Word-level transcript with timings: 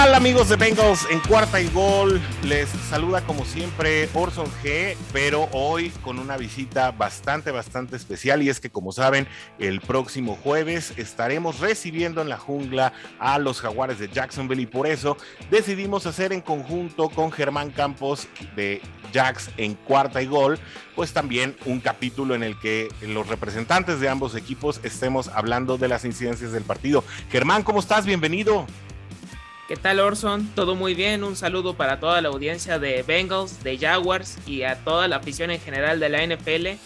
amigos 0.00 0.48
de 0.48 0.56
Bengals 0.56 1.06
en 1.10 1.20
cuarta 1.20 1.60
y 1.60 1.68
gol? 1.68 2.20
Les 2.42 2.70
saluda 2.88 3.20
como 3.20 3.44
siempre 3.44 4.08
Orson 4.14 4.46
G, 4.62 4.96
pero 5.12 5.46
hoy 5.52 5.90
con 6.02 6.18
una 6.18 6.38
visita 6.38 6.90
bastante, 6.90 7.50
bastante 7.50 7.96
especial 7.96 8.42
y 8.42 8.48
es 8.48 8.60
que 8.60 8.70
como 8.70 8.92
saben, 8.92 9.28
el 9.58 9.80
próximo 9.82 10.38
jueves 10.42 10.94
estaremos 10.96 11.60
recibiendo 11.60 12.22
en 12.22 12.30
la 12.30 12.38
jungla 12.38 12.94
a 13.18 13.38
los 13.38 13.60
jaguares 13.60 13.98
de 13.98 14.08
Jacksonville 14.08 14.62
y 14.62 14.66
por 14.66 14.86
eso 14.86 15.18
decidimos 15.50 16.06
hacer 16.06 16.32
en 16.32 16.40
conjunto 16.40 17.10
con 17.10 17.30
Germán 17.30 17.70
Campos 17.70 18.26
de 18.56 18.80
Jacks 19.12 19.50
en 19.58 19.74
cuarta 19.74 20.22
y 20.22 20.26
gol, 20.26 20.58
pues 20.96 21.12
también 21.12 21.56
un 21.66 21.78
capítulo 21.78 22.34
en 22.34 22.42
el 22.42 22.58
que 22.58 22.88
los 23.02 23.28
representantes 23.28 24.00
de 24.00 24.08
ambos 24.08 24.34
equipos 24.34 24.80
estemos 24.82 25.28
hablando 25.28 25.76
de 25.76 25.88
las 25.88 26.06
incidencias 26.06 26.52
del 26.52 26.64
partido. 26.64 27.04
Germán, 27.30 27.62
¿cómo 27.62 27.80
estás? 27.80 28.06
Bienvenido. 28.06 28.66
¿Qué 29.70 29.76
tal 29.76 30.00
Orson? 30.00 30.50
Todo 30.56 30.74
muy 30.74 30.94
bien, 30.94 31.22
un 31.22 31.36
saludo 31.36 31.74
para 31.74 32.00
toda 32.00 32.20
la 32.20 32.28
audiencia 32.28 32.80
de 32.80 33.04
Bengals, 33.04 33.62
de 33.62 33.78
Jaguars 33.78 34.36
y 34.44 34.64
a 34.64 34.74
toda 34.82 35.06
la 35.06 35.18
afición 35.18 35.52
en 35.52 35.60
general 35.60 36.00
de 36.00 36.08
la 36.08 36.26
NFL. 36.26 36.76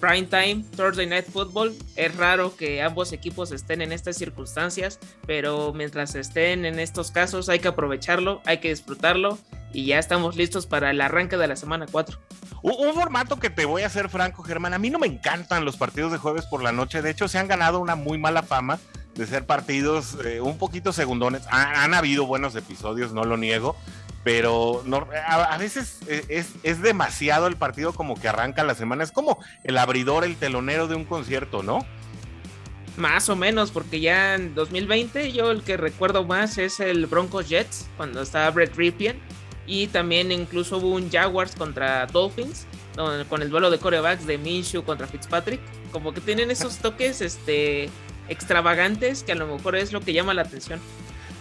Prime 0.00 0.22
Time, 0.22 0.64
Thursday 0.74 1.06
Night 1.06 1.26
Football. 1.30 1.76
Es 1.94 2.16
raro 2.16 2.56
que 2.56 2.80
ambos 2.80 3.12
equipos 3.12 3.52
estén 3.52 3.82
en 3.82 3.92
estas 3.92 4.16
circunstancias, 4.16 4.98
pero 5.26 5.74
mientras 5.74 6.14
estén 6.14 6.64
en 6.64 6.78
estos 6.78 7.10
casos 7.10 7.50
hay 7.50 7.58
que 7.58 7.68
aprovecharlo, 7.68 8.40
hay 8.46 8.60
que 8.60 8.70
disfrutarlo 8.70 9.38
y 9.74 9.84
ya 9.84 9.98
estamos 9.98 10.34
listos 10.34 10.64
para 10.64 10.90
el 10.90 11.02
arranque 11.02 11.36
de 11.36 11.48
la 11.48 11.56
semana 11.56 11.84
4. 11.84 12.18
Un, 12.62 12.94
formato 12.94 13.38
que 13.38 13.50
te 13.50 13.66
voy 13.66 13.82
a 13.82 13.88
hacer 13.88 14.08
franco, 14.08 14.42
Germán. 14.42 14.72
A 14.72 14.78
mí 14.78 14.88
no 14.88 14.98
me 14.98 15.06
encantan 15.06 15.66
los 15.66 15.76
partidos 15.76 16.12
de 16.12 16.16
jueves 16.16 16.46
por 16.46 16.62
la 16.62 16.72
noche. 16.72 17.02
De 17.02 17.10
hecho, 17.10 17.28
se 17.28 17.38
han 17.38 17.48
ganado 17.48 17.78
una 17.78 17.94
muy 17.94 18.16
mala 18.16 18.42
fama 18.42 18.78
de 19.14 19.26
ser 19.26 19.46
partidos 19.46 20.16
eh, 20.24 20.40
un 20.40 20.58
poquito 20.58 20.92
segundones. 20.92 21.42
han 21.50 21.94
habido 21.94 22.26
buenos 22.26 22.54
episodios, 22.56 23.12
no 23.12 23.24
lo 23.24 23.36
niego, 23.36 23.76
pero 24.24 24.82
no, 24.86 25.08
a, 25.26 25.58
veces 25.58 25.98
es, 26.06 26.50
es, 26.62 26.82
demasiado 26.82 27.48
el 27.48 27.56
partido 27.56 27.92
como 27.92 28.14
que 28.14 28.28
arranca 28.28 28.62
la 28.62 28.74
semana. 28.74 29.02
Es 29.02 29.10
como 29.10 29.38
el 29.64 29.78
abridor, 29.78 30.24
el 30.24 30.36
telonero 30.36 30.86
de 30.86 30.94
un 30.94 31.04
concierto, 31.04 31.62
¿no? 31.62 31.84
Más 32.96 33.28
o 33.28 33.36
menos, 33.36 33.72
porque 33.72 34.00
ya 34.00 34.34
en 34.34 34.54
2020 34.54 35.32
yo 35.32 35.50
el 35.50 35.62
que 35.62 35.76
recuerdo 35.76 36.24
más 36.24 36.58
es 36.58 36.78
el 36.78 37.06
Broncos 37.06 37.48
Jets, 37.48 37.88
cuando 37.96 38.22
estaba 38.22 38.50
Brett 38.50 38.76
Ripien, 38.76 39.18
y 39.66 39.88
también 39.88 40.30
incluso 40.30 40.76
hubo 40.76 40.90
un 40.90 41.10
Jaguars 41.10 41.56
contra 41.56 42.06
Dolphins, 42.06 42.66
con 43.28 43.42
el 43.42 43.50
duelo 43.50 43.70
de 43.70 43.78
corebacks 43.78 44.26
de 44.26 44.38
Minshew 44.38 44.84
contra 44.84 45.06
Fitzpatrick. 45.06 45.60
Como 45.90 46.12
que 46.12 46.20
tienen 46.20 46.50
esos 46.50 46.76
toques, 46.78 47.22
este 47.22 47.88
extravagantes 48.32 49.22
que 49.22 49.32
a 49.32 49.34
lo 49.36 49.46
mejor 49.46 49.76
es 49.76 49.92
lo 49.92 50.00
que 50.00 50.12
llama 50.12 50.34
la 50.34 50.42
atención. 50.42 50.80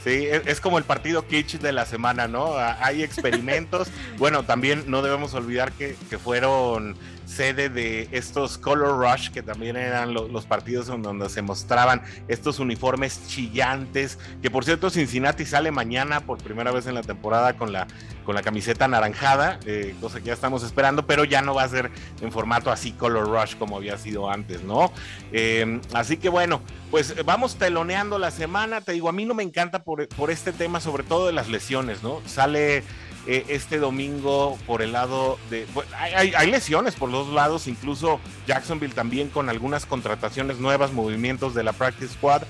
Sí, 0.04 0.28
es, 0.28 0.60
como 0.60 0.80
el 0.80 0.84
partido 0.84 1.28
kitsch 1.28 1.60
de 1.60 1.72
la 1.72 1.86
semana, 1.86 2.28
¿no? 2.28 2.56
Hay 2.58 3.04
experimentos. 3.04 3.90
bueno, 4.18 4.44
también 4.44 4.86
no 4.88 5.04
debemos 5.04 5.36
olvidar 5.36 5.72
que, 5.74 5.96
que 6.10 6.18
fueron 6.18 6.96
sede 7.26 7.70
de 7.70 8.08
estos 8.12 8.58
Color 8.58 9.00
Rush, 9.00 9.30
que 9.30 9.42
también 9.42 9.76
eran 9.76 10.14
los 10.14 10.46
partidos 10.46 10.90
en 10.90 11.02
donde 11.02 11.30
se 11.30 11.42
mostraban 11.42 12.02
estos 12.28 12.60
uniformes 12.60 13.28
chillantes, 13.28 14.20
que 14.42 14.50
por 14.50 14.66
cierto 14.66 14.90
Cincinnati 14.90 15.46
sale 15.46 15.72
mañana 15.72 16.22
por 16.22 16.38
primera 16.38 16.72
vez 16.72 16.88
en 16.88 16.96
la 16.96 17.02
temporada 17.02 17.54
con 17.54 17.72
la, 17.72 17.88
con 18.26 18.36
la 18.36 18.42
camiseta 18.42 18.86
anaranjada, 18.86 19.60
eh, 19.66 19.96
cosa 20.02 20.20
que 20.20 20.28
ya 20.28 20.34
estamos 20.34 20.64
esperando, 20.64 21.06
pero 21.06 21.24
ya 21.24 21.42
no 21.42 21.54
va 21.54 21.64
a 21.64 21.70
ser 21.70 21.92
en 22.22 22.32
formato 22.32 22.72
así 22.72 22.92
Color 22.92 23.28
Rush 23.28 23.56
como 23.56 23.78
había 23.78 23.98
sido 23.98 24.30
antes, 24.30 24.64
¿no? 24.64 24.92
Eh, 25.32 25.80
así 25.94 26.18
que 26.18 26.30
bueno, 26.30 26.62
pues 26.90 27.16
vamos 27.26 27.56
teloneando 27.56 28.20
la 28.20 28.32
semana, 28.32 28.82
te 28.82 28.92
digo, 28.92 29.10
a 29.10 29.14
mí 29.14 29.26
no 29.26 29.34
me 29.34 29.44
encanta 29.44 29.84
por, 29.84 30.08
por 30.10 30.32
este 30.32 30.52
tema, 30.52 30.80
sobre 30.80 31.04
todo 31.04 31.28
de 31.28 31.34
las 31.34 31.50
lesiones, 31.50 32.04
¿no? 32.04 32.22
Sale 32.26 32.84
eh, 33.28 33.46
este 33.50 33.78
domingo 33.78 34.58
por 34.66 34.82
el 34.82 34.94
lado 34.94 35.38
de... 35.50 35.68
hay, 35.96 36.50
lesiones 36.50 36.96
por 36.96 37.10
los 37.10 37.30
lados, 37.30 37.68
incluso 37.68 38.20
Jacksonville 38.48 38.96
también 38.96 39.30
con 39.30 39.48
algunas 39.50 39.86
contrataciones 39.86 40.58
nuevas, 40.58 40.92
movimientos 40.92 41.54
de 41.54 41.64
la 41.64 41.74
Practice 41.74 42.14
Squad. 42.14 42.44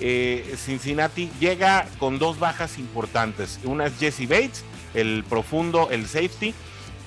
Eh, 0.00 0.56
Cincinnati 0.58 1.30
llega 1.38 1.86
con 1.98 2.18
dos 2.18 2.38
bajas 2.38 2.78
importantes. 2.78 3.60
Una 3.64 3.86
es 3.86 3.98
Jesse 3.98 4.28
Bates, 4.28 4.64
el 4.94 5.24
profundo, 5.28 5.88
el 5.90 6.06
safety, 6.06 6.54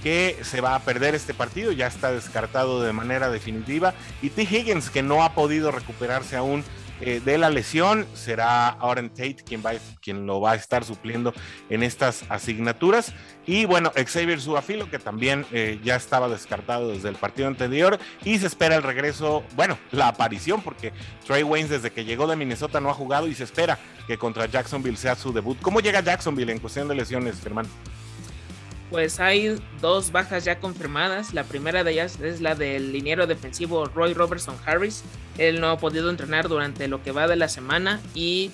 que 0.01 0.37
se 0.43 0.61
va 0.61 0.75
a 0.75 0.79
perder 0.79 1.13
este 1.13 1.33
partido, 1.33 1.71
ya 1.71 1.87
está 1.87 2.11
descartado 2.11 2.81
de 2.81 2.93
manera 2.93 3.29
definitiva. 3.29 3.93
Y 4.21 4.29
T. 4.29 4.43
Higgins, 4.43 4.89
que 4.89 5.03
no 5.03 5.23
ha 5.23 5.33
podido 5.33 5.71
recuperarse 5.71 6.37
aún 6.37 6.63
eh, 7.01 7.21
de 7.23 7.37
la 7.37 7.49
lesión. 7.49 8.05
Será 8.13 8.69
Aaron 8.69 9.09
Tate 9.09 9.37
quien, 9.45 9.63
va, 9.65 9.71
quien 10.01 10.25
lo 10.25 10.41
va 10.41 10.51
a 10.51 10.55
estar 10.55 10.83
supliendo 10.83 11.33
en 11.69 11.83
estas 11.83 12.23
asignaturas. 12.29 13.13
Y 13.45 13.65
bueno, 13.65 13.91
Xavier 13.95 14.39
Suafilo, 14.39 14.89
que 14.89 14.99
también 14.99 15.45
eh, 15.51 15.79
ya 15.83 15.95
estaba 15.95 16.29
descartado 16.29 16.89
desde 16.89 17.09
el 17.09 17.15
partido 17.15 17.47
anterior. 17.47 17.99
Y 18.23 18.37
se 18.39 18.47
espera 18.47 18.75
el 18.75 18.83
regreso, 18.83 19.43
bueno, 19.55 19.77
la 19.91 20.07
aparición, 20.09 20.61
porque 20.61 20.93
Trey 21.25 21.43
Waynes 21.43 21.69
desde 21.69 21.91
que 21.91 22.05
llegó 22.05 22.27
de 22.27 22.35
Minnesota 22.35 22.79
no 22.79 22.89
ha 22.89 22.93
jugado 22.93 23.27
y 23.27 23.35
se 23.35 23.43
espera 23.43 23.79
que 24.07 24.17
contra 24.17 24.45
Jacksonville 24.45 24.97
sea 24.97 25.15
su 25.15 25.33
debut. 25.33 25.57
¿Cómo 25.61 25.79
llega 25.79 26.01
Jacksonville 26.01 26.51
en 26.51 26.59
cuestión 26.59 26.87
de 26.87 26.95
lesiones, 26.95 27.41
Germán? 27.41 27.65
Pues 28.89 29.19
hay 29.19 29.55
dos 29.81 30.11
bajas 30.11 30.45
ya 30.45 30.59
confirmadas. 30.59 31.33
La 31.33 31.43
primera 31.43 31.83
de 31.83 31.91
ellas 31.91 32.19
es 32.19 32.41
la 32.41 32.55
del 32.55 32.91
liniero 32.91 33.27
defensivo 33.27 33.85
Roy 33.85 34.13
Robertson 34.13 34.55
Harris. 34.65 35.03
Él 35.37 35.61
no 35.61 35.69
ha 35.69 35.77
podido 35.77 36.09
entrenar 36.09 36.49
durante 36.49 36.87
lo 36.87 37.03
que 37.03 37.11
va 37.11 37.27
de 37.27 37.35
la 37.35 37.49
semana 37.49 38.01
y 38.15 38.51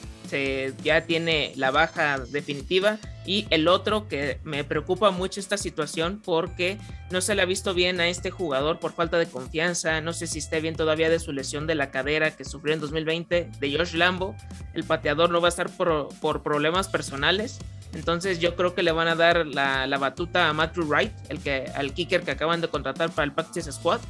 ya 0.84 1.02
tiene 1.06 1.54
la 1.56 1.72
baja 1.72 2.20
definitiva. 2.20 2.98
Y 3.26 3.48
el 3.50 3.68
otro 3.68 4.08
que 4.08 4.40
me 4.44 4.64
preocupa 4.64 5.10
mucho 5.10 5.40
esta 5.40 5.58
situación 5.58 6.22
porque 6.24 6.78
no 7.10 7.22
se 7.22 7.34
le 7.34 7.42
ha 7.42 7.46
visto 7.46 7.74
bien 7.74 8.00
a 8.00 8.08
este 8.08 8.30
jugador 8.30 8.80
por 8.80 8.94
falta 8.94 9.18
de 9.18 9.26
confianza. 9.26 10.00
No 10.02 10.14
sé 10.14 10.28
si 10.28 10.40
esté 10.40 10.62
bien 10.62 10.76
todavía 10.76 11.10
de 11.10 11.20
su 11.20 11.32
lesión 11.32 11.66
de 11.66 11.74
la 11.74 11.90
cadera 11.90 12.36
que 12.36 12.46
sufrió 12.46 12.76
en 12.76 12.82
2020 12.82 13.50
de 13.60 13.78
Josh 13.78 13.96
Lambo. 13.96 14.36
El 14.74 14.84
pateador 14.84 15.32
no 15.32 15.42
va 15.42 15.48
a 15.48 15.50
estar 15.50 15.70
por, 15.72 16.44
problemas 16.44 16.88
personales 16.88 17.60
entonces 17.96 18.40
yo 18.40 18.56
creo 18.56 18.76
que 18.76 18.84
le 18.84 18.92
van 18.92 19.08
a 19.08 19.16
dar 19.16 19.48
la, 19.48 19.98
batuta 19.98 20.50
a 20.50 20.54
Matthew 20.54 20.84
Wright, 20.84 21.14
el 21.30 21.40
que, 21.40 21.72
al 21.76 21.94
kicker 21.94 22.24
que 22.24 22.32
acaban 22.32 22.60
de 22.60 22.68
contratar 22.68 23.10
para 23.10 23.26
el 23.26 23.32
Practice 23.32 23.72
Squad. 23.72 24.02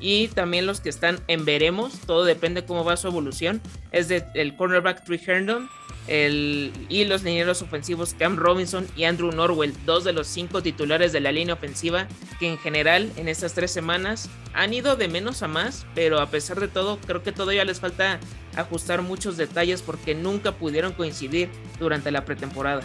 Y 0.00 0.28
también 0.28 0.66
los 0.66 0.80
que 0.80 0.88
están 0.88 1.20
en 1.26 1.44
veremos, 1.44 1.98
todo 2.06 2.24
depende 2.24 2.64
cómo 2.64 2.84
va 2.84 2.96
su 2.96 3.08
evolución. 3.08 3.60
Es 3.90 4.08
de 4.08 4.24
el 4.34 4.56
cornerback 4.56 5.04
Trey 5.04 5.20
Herndon 5.24 5.68
el, 6.08 6.72
y 6.88 7.04
los 7.04 7.22
linieros 7.22 7.62
ofensivos 7.62 8.14
Cam 8.18 8.36
Robinson 8.36 8.86
y 8.96 9.04
Andrew 9.04 9.30
Norwell, 9.30 9.74
dos 9.84 10.04
de 10.04 10.12
los 10.12 10.26
cinco 10.26 10.62
titulares 10.62 11.12
de 11.12 11.20
la 11.20 11.32
línea 11.32 11.54
ofensiva 11.54 12.08
que 12.40 12.48
en 12.48 12.58
general 12.58 13.12
en 13.16 13.28
estas 13.28 13.52
tres 13.52 13.70
semanas 13.70 14.28
han 14.54 14.72
ido 14.72 14.96
de 14.96 15.08
menos 15.08 15.42
a 15.42 15.48
más, 15.48 15.86
pero 15.94 16.20
a 16.20 16.30
pesar 16.30 16.60
de 16.60 16.68
todo 16.68 16.98
creo 17.06 17.22
que 17.22 17.32
todavía 17.32 17.64
les 17.64 17.80
falta 17.80 18.18
ajustar 18.56 19.02
muchos 19.02 19.36
detalles 19.36 19.82
porque 19.82 20.14
nunca 20.14 20.52
pudieron 20.52 20.92
coincidir 20.92 21.50
durante 21.78 22.10
la 22.10 22.24
pretemporada. 22.24 22.82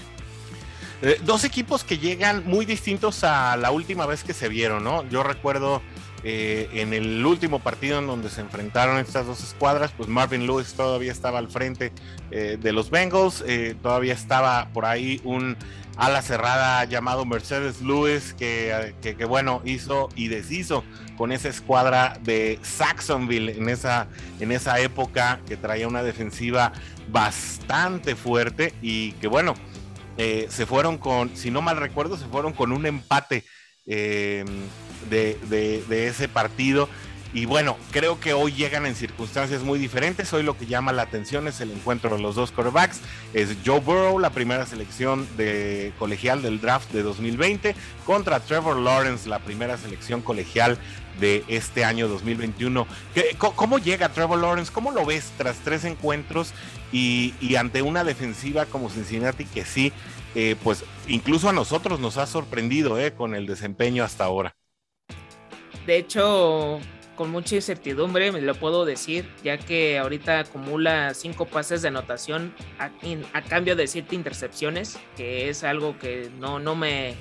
Eh, 1.01 1.19
dos 1.23 1.43
equipos 1.43 1.83
que 1.83 1.97
llegan 1.97 2.43
muy 2.45 2.65
distintos 2.65 3.23
a 3.23 3.57
la 3.57 3.71
última 3.71 4.05
vez 4.05 4.23
que 4.23 4.33
se 4.33 4.47
vieron, 4.47 4.83
¿no? 4.83 5.07
Yo 5.09 5.23
recuerdo 5.23 5.81
eh, 6.23 6.69
en 6.73 6.93
el 6.93 7.25
último 7.25 7.59
partido 7.59 7.99
en 7.99 8.07
donde 8.07 8.29
se 8.29 8.41
enfrentaron 8.41 8.97
estas 8.97 9.25
dos 9.25 9.43
escuadras, 9.43 9.91
pues 9.95 10.09
Marvin 10.09 10.45
Lewis 10.47 10.73
todavía 10.73 11.11
estaba 11.11 11.39
al 11.39 11.49
frente 11.49 11.91
eh, 12.31 12.57
de 12.59 12.71
los 12.71 12.89
Bengals, 12.89 13.43
todavía 13.81 14.13
estaba 14.13 14.69
por 14.73 14.85
ahí 14.85 15.21
un 15.23 15.57
ala 15.97 16.21
cerrada 16.21 16.83
llamado 16.85 17.25
Mercedes 17.25 17.81
Lewis 17.81 18.33
que, 18.33 18.95
que, 19.01 19.25
bueno 19.25 19.61
hizo 19.63 20.09
y 20.15 20.27
deshizo 20.27 20.83
con 21.17 21.31
esa 21.31 21.49
escuadra 21.49 22.17
de 22.23 22.59
Saxonville 22.63 23.51
en 23.51 23.69
esa, 23.69 24.07
en 24.39 24.51
esa 24.51 24.79
época 24.79 25.39
que 25.47 25.55
traía 25.55 25.87
una 25.87 26.01
defensiva 26.01 26.73
bastante 27.11 28.15
fuerte 28.15 28.73
y 28.81 29.11
que 29.13 29.27
bueno, 29.27 29.53
eh, 30.17 30.47
se 30.49 30.65
fueron 30.65 30.97
con, 30.97 31.35
si 31.35 31.51
no 31.51 31.61
mal 31.61 31.77
recuerdo, 31.77 32.17
se 32.17 32.25
fueron 32.25 32.53
con 32.53 32.71
un 32.71 32.85
empate 32.85 33.43
de, 35.09 36.07
ese 36.07 36.27
partido. 36.27 36.89
Y 37.33 37.45
bueno, 37.45 37.77
creo 37.89 38.19
que 38.19 38.33
hoy 38.33 38.51
llegan 38.53 38.85
en 38.85 38.93
circunstancias 38.93 39.63
muy 39.63 39.79
diferentes. 39.79 40.31
Hoy 40.33 40.43
lo 40.43 40.55
que 40.55 40.67
llama 40.67 40.93
la 40.93 41.01
atención 41.01 41.47
es 41.47 41.61
el 41.61 41.71
encuentro 41.71 42.15
de 42.15 42.21
los 42.21 42.35
dos 42.35 42.51
quarterbacks. 42.51 42.99
Es 43.33 43.57
Joe 43.65 43.79
Burrow, 43.79 44.19
la 44.19 44.29
primera 44.29 44.67
selección 44.67 45.27
de 45.35 45.93
colegial 45.97 46.43
del 46.43 46.61
draft 46.61 46.91
de 46.91 47.01
2020, 47.01 47.75
contra 48.05 48.39
Trevor 48.39 48.77
Lawrence, 48.77 49.27
la 49.27 49.39
primera 49.39 49.77
selección 49.77 50.21
colegial 50.21 50.77
de 51.19 51.43
este 51.47 51.85
año 51.85 52.07
2021. 52.07 52.87
¿Cómo 53.37 53.79
llega 53.79 54.09
Trevor 54.09 54.39
Lawrence? 54.39 54.71
¿Cómo 54.71 54.91
lo 54.91 55.05
ves 55.05 55.31
tras 55.37 55.57
tres 55.57 55.85
encuentros 55.85 56.53
y, 56.91 57.33
ante 57.55 57.81
una 57.81 58.03
defensiva 58.03 58.65
como 58.65 58.89
Cincinnati 58.89 59.45
que 59.45 59.65
sí, 59.65 59.91
eh, 60.35 60.55
pues 60.63 60.83
incluso 61.07 61.49
a 61.49 61.53
nosotros 61.53 61.99
nos 61.99 62.17
ha 62.17 62.25
sorprendido 62.25 62.99
eh, 62.99 63.13
con 63.13 63.35
el 63.35 63.45
desempeño 63.45 64.03
hasta 64.03 64.25
ahora? 64.25 64.55
De 65.85 65.97
hecho, 65.97 66.79
con 67.15 67.29
mucha 67.29 67.55
incertidumbre, 67.55 68.31
me 68.31 68.41
lo 68.41 68.55
puedo 68.55 68.85
decir, 68.85 69.29
ya 69.43 69.57
que 69.57 69.99
ahorita 69.99 70.39
acumula 70.39 71.13
cinco 71.13 71.45
pases 71.45 71.81
de 71.81 71.89
anotación 71.89 72.53
a, 72.79 73.41
cambio 73.43 73.75
de 73.75 73.87
siete 73.87 74.15
intercepciones, 74.15 74.97
que 75.15 75.49
es 75.49 75.63
algo 75.63 75.97
que 75.99 76.29
no, 76.39 76.59
no, 76.59 76.75
me, 76.75 77.15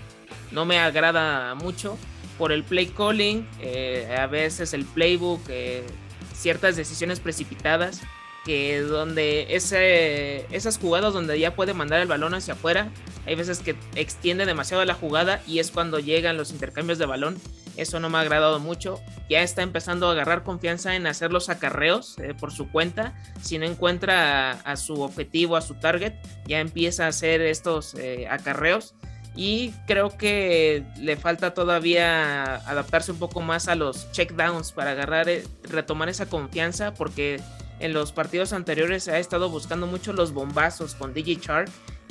no 0.51 0.65
me 0.65 0.79
agrada 0.79 1.55
mucho. 1.55 1.99
Por 2.39 2.51
el 2.51 2.65
play 2.65 2.87
calling, 2.87 3.47
eh, 3.61 4.17
a 4.19 4.27
veces 4.27 4.73
el 4.73 4.85
playbook, 4.85 5.43
eh, 5.49 5.85
ciertas 6.33 6.77
decisiones 6.77 7.21
precipitadas, 7.21 8.01
que 8.45 8.81
donde 8.81 9.55
esas 9.55 10.79
jugadas 10.79 11.13
donde 11.13 11.39
ya 11.39 11.55
puede 11.55 11.75
mandar 11.75 12.01
el 12.01 12.09
balón 12.09 12.35
hacia 12.35 12.55
afuera, 12.55 12.91
hay 13.27 13.35
veces 13.35 13.61
que 13.61 13.77
extiende 13.95 14.47
demasiado 14.47 14.85
la 14.85 14.95
jugada 14.95 15.43
y 15.47 15.61
es 15.61 15.71
cuando 15.71 16.01
llegan 16.01 16.37
los 16.37 16.51
intercambios 16.51 16.99
de 16.99 17.07
balón. 17.07 17.39
Eso 17.77 18.01
no 18.01 18.11
me 18.11 18.19
ha 18.19 18.21
agradado 18.21 18.59
mucho. 18.61 19.01
Ya 19.29 19.43
está 19.43 19.63
empezando 19.63 20.09
a 20.09 20.13
agarrar 20.13 20.43
confianza 20.43 20.95
en 20.95 21.07
hacer 21.07 21.33
los 21.33 21.49
acarreos 21.49 22.19
eh, 22.19 22.35
por 22.39 22.53
su 22.53 22.71
cuenta. 22.71 23.15
Si 23.41 23.59
no 23.59 23.67
encuentra 23.67 24.53
a, 24.53 24.77
su 24.77 25.01
objetivo, 25.01 25.57
a 25.57 25.63
su 25.63 25.75
target, 25.75 26.15
ya 26.47 26.61
empieza 26.61 27.07
a 27.07 27.09
hacer 27.09 27.41
estos 27.41 27.95
eh, 27.95 28.27
acarreos. 28.31 28.95
Y 29.35 29.71
creo 29.87 30.11
que 30.11 30.85
le 30.99 31.17
falta 31.17 31.55
todavía 31.55 32.57
adaptarse 32.57 33.13
un 33.13 33.19
poco 33.19 33.41
más 33.41 33.69
a 33.69 33.75
los 33.75 34.13
checkdowns 34.13 34.73
para 34.73 34.91
agarrar, 34.91 35.31
eh, 35.31 35.45
retomar 35.63 36.11
esa 36.11 36.27
confianza, 36.27 36.93
porque 36.93 37.41
en 37.81 37.95
los 37.95 38.13
partidos 38.13 38.53
anteriores 38.53 39.09
ha 39.09 39.19
estado 39.19 39.49
buscando 39.49 39.87
mucho 39.87 40.13
los 40.13 40.33
bombazos 40.33 40.95
con 40.95 41.15
DJ 41.15 41.41
Char 41.41 41.65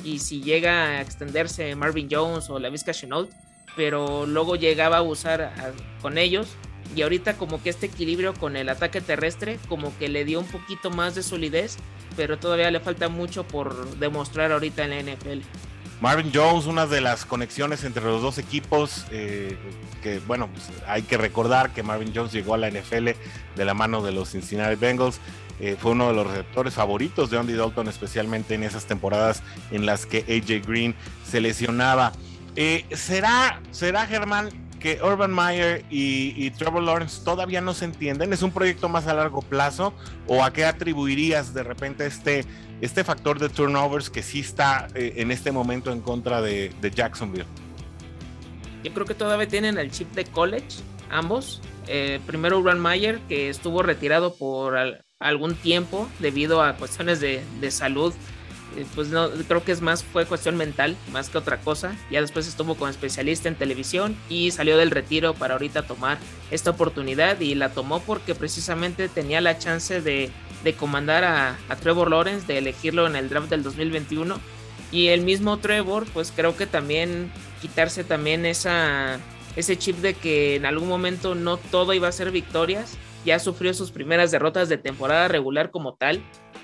y 0.04 0.18
si 0.18 0.42
llega 0.42 0.86
a 0.86 1.00
extenderse 1.00 1.74
Marvin 1.76 2.08
Jones 2.10 2.50
o 2.50 2.58
la 2.58 2.68
Vizca 2.68 2.92
Chenault, 2.92 3.30
pero 3.76 4.26
luego 4.26 4.56
llegaba 4.56 4.98
a 4.98 5.02
usar 5.02 5.52
con 6.00 6.18
ellos 6.18 6.48
y 6.94 7.02
ahorita 7.02 7.34
como 7.38 7.62
que 7.62 7.70
este 7.70 7.86
equilibrio 7.86 8.34
con 8.34 8.56
el 8.56 8.68
ataque 8.68 9.00
terrestre 9.00 9.58
como 9.68 9.96
que 9.98 10.08
le 10.08 10.24
dio 10.24 10.40
un 10.40 10.46
poquito 10.46 10.90
más 10.90 11.14
de 11.14 11.22
solidez, 11.22 11.76
pero 12.16 12.38
todavía 12.38 12.70
le 12.70 12.80
falta 12.80 13.08
mucho 13.08 13.44
por 13.44 13.96
demostrar 13.98 14.52
ahorita 14.52 14.84
en 14.84 14.90
la 14.90 15.12
NFL. 15.12 15.40
Marvin 16.00 16.32
Jones, 16.34 16.66
una 16.66 16.86
de 16.86 17.00
las 17.00 17.24
conexiones 17.24 17.84
entre 17.84 18.02
los 18.02 18.20
dos 18.20 18.36
equipos, 18.38 19.06
eh, 19.12 19.56
que 20.02 20.18
bueno, 20.26 20.48
pues 20.48 20.68
hay 20.88 21.02
que 21.02 21.16
recordar 21.16 21.72
que 21.72 21.84
Marvin 21.84 22.12
Jones 22.12 22.32
llegó 22.32 22.54
a 22.54 22.58
la 22.58 22.68
NFL 22.68 23.10
de 23.54 23.64
la 23.64 23.72
mano 23.72 24.02
de 24.02 24.10
los 24.10 24.32
Cincinnati 24.32 24.74
Bengals, 24.74 25.20
eh, 25.60 25.76
fue 25.78 25.92
uno 25.92 26.08
de 26.08 26.14
los 26.14 26.26
receptores 26.26 26.74
favoritos 26.74 27.30
de 27.30 27.38
Andy 27.38 27.52
Dalton, 27.52 27.86
especialmente 27.86 28.56
en 28.56 28.64
esas 28.64 28.86
temporadas 28.86 29.44
en 29.70 29.86
las 29.86 30.06
que 30.06 30.18
AJ 30.18 30.66
Green 30.66 30.96
se 31.24 31.40
lesionaba. 31.40 32.12
Eh, 32.56 32.84
¿será, 32.92 33.60
¿Será, 33.70 34.06
Germán, 34.06 34.50
que 34.78 35.00
Urban 35.02 35.32
Meyer 35.32 35.84
y, 35.90 36.50
Trevor 36.52 36.82
Lawrence 36.82 37.24
todavía 37.24 37.60
no 37.60 37.72
se 37.74 37.86
entienden? 37.86 38.32
¿Es 38.32 38.42
un 38.42 38.50
proyecto 38.50 38.88
más 38.88 39.06
a 39.06 39.14
largo 39.14 39.42
plazo? 39.42 39.94
¿O 40.26 40.44
a 40.44 40.52
qué 40.52 40.64
atribuirías 40.64 41.54
de 41.54 41.62
repente 41.62 42.06
este, 42.06 42.44
este 42.80 43.04
factor 43.04 43.38
de 43.38 43.48
turnovers 43.48 44.10
que 44.10 44.22
sí 44.22 44.40
está 44.40 44.88
eh, 44.94 45.14
en 45.16 45.30
este 45.30 45.52
momento 45.52 45.92
en 45.92 46.00
contra 46.00 46.42
de, 46.42 46.72
Jacksonville? 46.94 47.46
Yo 48.84 48.92
creo 48.92 49.06
que 49.06 49.14
todavía 49.14 49.46
tienen 49.46 49.78
el 49.78 49.90
chip 49.90 50.12
de 50.12 50.24
college, 50.24 50.80
ambos. 51.10 51.62
primero 52.26 52.58
Urban 52.58 52.80
Meyer, 52.80 53.20
que 53.28 53.48
estuvo 53.48 53.82
retirado 53.82 54.34
por 54.36 54.76
algún 55.22 55.54
tiempo 55.54 56.08
debido 56.18 56.62
a 56.62 56.74
cuestiones 56.76 57.20
de, 57.20 57.70
salud. 57.70 58.12
Eh, 58.76 58.86
pues 58.94 59.08
no, 59.08 59.30
creo 59.48 59.64
que 59.64 59.72
es 59.72 59.80
más, 59.80 60.04
fue 60.04 60.26
cuestión 60.26 60.56
mental 60.56 60.96
más 61.12 61.28
que 61.28 61.38
otra 61.38 61.60
cosa. 61.60 61.96
Ya 62.10 62.20
después 62.20 62.46
estuvo 62.46 62.74
como 62.74 62.88
especialista 62.88 63.48
en 63.48 63.54
televisión 63.54 64.16
y 64.28 64.50
salió 64.50 64.76
del 64.76 64.90
retiro 64.90 65.34
para 65.34 65.54
ahorita 65.54 65.86
tomar 65.86 66.18
esta 66.50 66.70
oportunidad 66.70 67.40
y 67.40 67.54
la 67.54 67.70
tomó 67.70 68.00
porque 68.00 68.34
precisamente 68.34 69.08
tenía 69.08 69.40
la 69.40 69.58
chance 69.58 70.00
de, 70.00 70.30
comandar 70.78 71.24
a, 71.24 71.58
a, 71.68 71.76
Trevor 71.76 72.10
Lawrence, 72.10 72.46
de 72.46 72.58
elegirlo 72.58 73.06
en 73.06 73.16
el 73.16 73.28
draft 73.28 73.50
del 73.50 73.62
2021. 73.62 74.38
Y 74.90 75.08
el 75.08 75.22
mismo 75.22 75.58
Trevor, 75.58 76.06
pues 76.12 76.32
creo 76.34 76.56
que 76.56 76.66
también 76.66 77.32
quitarse 77.60 78.04
también 78.04 78.44
esa, 78.44 79.18
ese 79.56 79.76
chip 79.76 79.96
de 79.98 80.14
que 80.14 80.56
en 80.56 80.66
algún 80.66 80.88
momento 80.88 81.34
no 81.34 81.56
todo 81.56 81.94
iba 81.94 82.08
a 82.08 82.12
ser 82.12 82.30
victorias 82.30 82.98
ya 83.24 83.38
sufrió 83.38 83.74
sus 83.74 83.90
primeras 83.90 84.30
derrotas 84.30 84.68
de 84.68 84.78
temporada 84.78 85.28
regular 85.28 85.70
como 85.70 85.94
tal, 85.94 86.22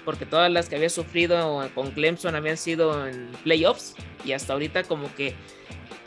porque 0.09 0.25
todas 0.25 0.51
las 0.51 0.71
que 0.71 0.77
había 0.77 0.89
sufrido 0.89 1.69
con 1.75 1.91
Clemson 1.91 2.35
habían 2.35 2.57
sido 2.57 3.07
en 3.07 3.31
playoffs 3.45 3.95
y 4.25 4.33
hasta 4.33 4.55
ahorita 4.55 4.85
como 4.85 5.15
que 5.15 5.35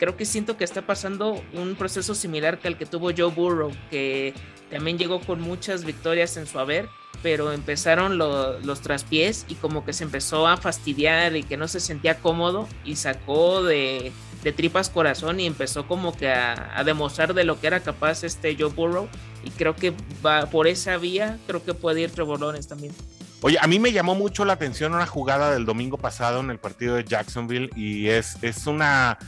creo 0.00 0.16
que 0.16 0.24
siento 0.24 0.56
que 0.56 0.64
está 0.64 0.82
pasando 0.82 1.40
un 1.52 1.76
proceso 1.76 2.16
similar 2.16 2.58
que 2.58 2.66
al 2.66 2.76
que 2.76 2.84
tuvo 2.84 3.12
Joe 3.16 3.30
Burrow, 3.30 3.70
que 3.92 4.34
también 4.72 4.98
llegó 4.98 5.20
con 5.20 5.40
muchas 5.40 5.84
victorias 5.84 6.36
en 6.36 6.48
su 6.48 6.58
haber, 6.58 6.88
pero 7.22 7.52
empezaron 7.52 8.18
los 8.18 8.80
traspiés 8.80 9.46
y 9.46 9.54
como 9.54 9.84
que 9.84 9.92
se 9.92 10.02
empezó 10.02 10.48
a 10.48 10.56
fastidiar 10.56 11.36
y 11.36 11.44
que 11.44 11.56
no 11.56 11.68
se 11.68 11.78
sentía 11.78 12.18
cómodo 12.18 12.66
y 12.84 12.96
sacó 12.96 13.62
de, 13.62 14.10
tripas 14.56 14.90
corazón 14.90 15.38
y 15.38 15.46
empezó 15.46 15.86
como 15.86 16.16
que 16.16 16.28
a, 16.28 16.76
a, 16.76 16.82
demostrar 16.82 17.34
de 17.34 17.44
lo 17.44 17.60
que 17.60 17.68
era 17.68 17.78
capaz 17.78 18.24
este 18.24 18.56
Joe 18.58 18.72
Burrow 18.72 19.08
y 19.44 19.50
creo 19.50 19.76
que 19.76 19.92
va 20.26 20.46
por 20.46 20.66
esa 20.66 20.96
vía, 20.96 21.38
creo 21.46 21.64
que 21.64 21.72
puede 21.72 22.00
ir 22.00 22.10
Trevor 22.10 22.40
Lawrence 22.40 22.68
también. 22.68 22.92
Oye, 23.42 23.58
a 23.60 23.66
mí 23.66 23.80
me 23.80 23.90
llamó 23.90 24.14
mucho 24.14 24.44
la 24.44 24.52
atención 24.52 24.94
una 24.94 25.06
jugada 25.06 25.52
del 25.52 25.66
domingo 25.66 25.98
pasado 25.98 26.40
en 26.40 26.50
el 26.50 26.58
partido 26.58 26.94
de 26.94 27.04
Jacksonville 27.04 27.70
y 27.74 28.08
es, 28.08 28.38
es 28.40 28.68
una 28.68 29.18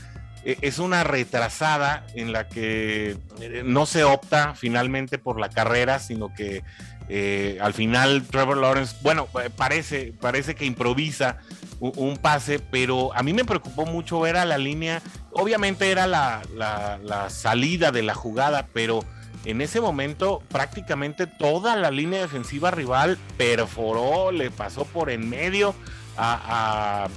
e, 0.45 0.57
es 0.61 0.79
una 0.79 1.03
retrasada 1.03 2.05
en 2.15 2.31
la 2.31 2.47
que 2.47 3.17
eh, 3.41 3.63
no 3.65 3.85
se 3.85 4.05
opta 4.05 4.53
finalmente 4.55 5.17
por 5.17 5.37
la 5.37 5.49
carrera, 5.49 5.99
sino 5.99 6.33
que 6.33 6.63
eh, 7.09 7.57
al 7.61 7.73
final 7.73 8.23
Trevor 8.23 8.57
Lawrence, 8.57 8.95
bueno, 9.01 9.27
eh, 9.43 9.49
parece, 9.53 10.13
parece 10.21 10.55
que 10.55 10.63
improvisa 10.65 11.39
un, 11.81 12.15
pase, 12.15 12.59
pero 12.59 13.13
a 13.13 13.21
mí 13.21 13.33
me 13.33 13.43
preocupó 13.43 13.85
mucho 13.85 14.21
ver 14.21 14.37
a 14.37 14.45
la 14.45 14.57
línea, 14.57 15.01
obviamente 15.33 15.91
era 15.91 16.07
la, 16.07 16.41
la 16.55 17.29
salida 17.29 17.91
de 17.91 18.01
la 18.01 18.13
jugada, 18.13 18.67
pero 18.71 19.03
en 19.45 19.61
ese 19.61 19.79
momento 19.79 20.41
prácticamente 20.49 21.27
toda 21.27 21.75
la 21.75 21.91
línea 21.91 22.21
defensiva 22.21 22.71
rival 22.71 23.17
perforó, 23.37 24.31
le 24.31 24.51
pasó 24.51 24.85
por 24.85 25.09
en 25.09 25.29
medio 25.29 25.75
a, 26.17 27.07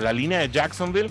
la 0.00 0.12
línea 0.12 0.40
de 0.40 0.50
Jacksonville. 0.50 1.10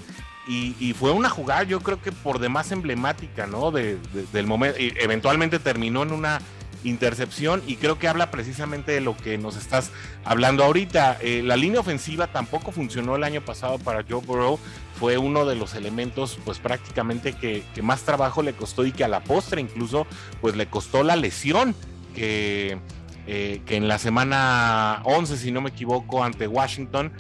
Y, 0.50 0.94
fue 0.94 1.12
una 1.12 1.30
jugada, 1.30 1.64
yo 1.64 1.82
creo 1.82 2.02
que 2.02 2.14
por 2.14 2.40
demás 2.40 2.72
emblemática, 2.72 3.48
¿no? 3.48 3.70
del 3.72 4.48
momento. 4.48 4.80
Y 4.80 4.94
eventualmente 4.98 5.60
terminó 5.60 6.04
en 6.04 6.14
una 6.14 6.40
intercepción 6.88 7.62
y 7.68 7.76
creo 7.76 8.00
que 8.00 8.08
habla 8.08 8.32
precisamente 8.32 8.92
de 8.92 9.02
lo 9.02 9.16
que 9.16 9.38
nos 9.38 9.56
estás 9.58 9.92
hablando 10.24 10.64
ahorita. 10.64 11.18
Eh, 11.22 11.42
la 11.44 11.56
línea 11.56 11.80
ofensiva 11.80 12.28
tampoco 12.28 12.72
funcionó 12.72 13.16
el 13.16 13.24
año 13.24 13.42
pasado 13.42 13.78
para 13.80 14.04
Joe 14.08 14.22
Burrow, 14.26 14.60
fue 15.00 15.18
uno 15.18 15.46
de 15.46 15.56
los 15.56 15.76
elementos 15.76 16.40
pues 16.44 16.60
prácticamente 16.60 17.34
que, 17.34 17.64
más 17.82 18.02
trabajo 18.02 18.42
le 18.42 18.54
costó 18.54 18.86
y 18.86 18.92
que 18.92 19.04
a 19.04 19.08
la 19.08 19.24
postre 19.24 19.62
incluso 19.62 20.08
pues 20.42 20.56
le 20.56 20.68
costó 20.68 21.04
la 21.04 21.16
lesión 21.16 21.76
que, 22.16 22.80
eh, 23.28 23.62
que 23.66 23.76
en 23.76 23.88
la 23.88 24.00
semana 24.00 25.02
11 25.04 25.38
si 25.38 25.52
no 25.52 25.62
me 25.62 25.70
equivoco 25.70 26.24
ante 26.24 26.48
Washington 26.48 27.12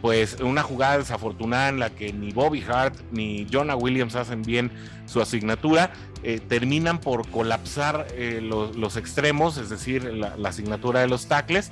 pues 0.00 0.40
una 0.40 0.62
jugada 0.62 0.98
desafortunada 0.98 1.68
en 1.68 1.78
la 1.78 1.90
que 1.90 2.12
ni 2.12 2.32
Bobby 2.32 2.62
Hart 2.62 2.94
ni 3.10 3.46
Jonah 3.50 3.76
Williams 3.76 4.14
hacen 4.14 4.42
bien 4.42 4.70
su 5.06 5.20
asignatura, 5.20 5.92
eh, 6.22 6.40
terminan 6.40 6.98
por 6.98 7.28
colapsar 7.30 8.06
eh, 8.12 8.40
los, 8.42 8.96
extremos, 8.96 9.56
es 9.56 9.70
decir, 9.70 10.04
la, 10.04 10.34
asignatura 10.48 11.00
de 11.00 11.08
los 11.08 11.26
tackles, 11.26 11.70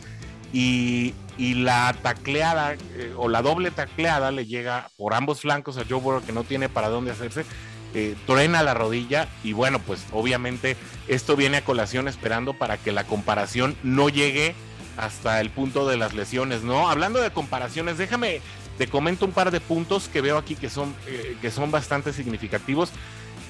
y, 0.52 1.14
la 1.38 1.94
tacleada 2.02 2.74
eh, 2.74 3.12
o 3.16 3.28
la 3.28 3.42
doble 3.42 3.70
tacleada 3.70 4.32
le 4.32 4.46
llega 4.46 4.88
por 4.96 5.14
ambos 5.14 5.42
flancos 5.42 5.76
a 5.76 5.84
Joe 5.88 6.00
Burrow 6.00 6.24
que 6.24 6.32
no 6.32 6.42
tiene 6.42 6.68
para 6.68 6.88
dónde 6.88 7.12
hacerse, 7.12 7.44
truena 8.26 8.62
la 8.62 8.74
rodilla 8.74 9.28
y 9.44 9.52
bueno, 9.52 9.78
pues 9.78 10.04
obviamente 10.12 10.76
esto 11.06 11.36
viene 11.36 11.58
a 11.58 11.64
colación 11.64 12.08
esperando 12.08 12.54
para 12.54 12.76
que 12.76 12.92
la 12.92 13.04
comparación 13.04 13.76
no 13.82 14.08
llegue 14.08 14.54
hasta 14.98 15.40
el 15.40 15.50
punto 15.50 15.88
de 15.88 15.96
las 15.96 16.14
lesiones, 16.14 16.62
¿no? 16.62 16.90
Hablando 16.90 17.20
de 17.20 17.30
comparaciones, 17.30 17.98
déjame, 17.98 18.40
te 18.76 18.88
comento 18.88 19.24
un 19.24 19.32
par 19.32 19.50
de 19.50 19.60
puntos 19.60 20.08
que 20.08 20.20
veo 20.20 20.36
aquí 20.36 20.54
que 20.54 20.68
son, 20.68 20.94
eh, 21.06 21.36
que 21.40 21.50
son 21.50 21.70
bastante 21.70 22.12
significativos. 22.12 22.90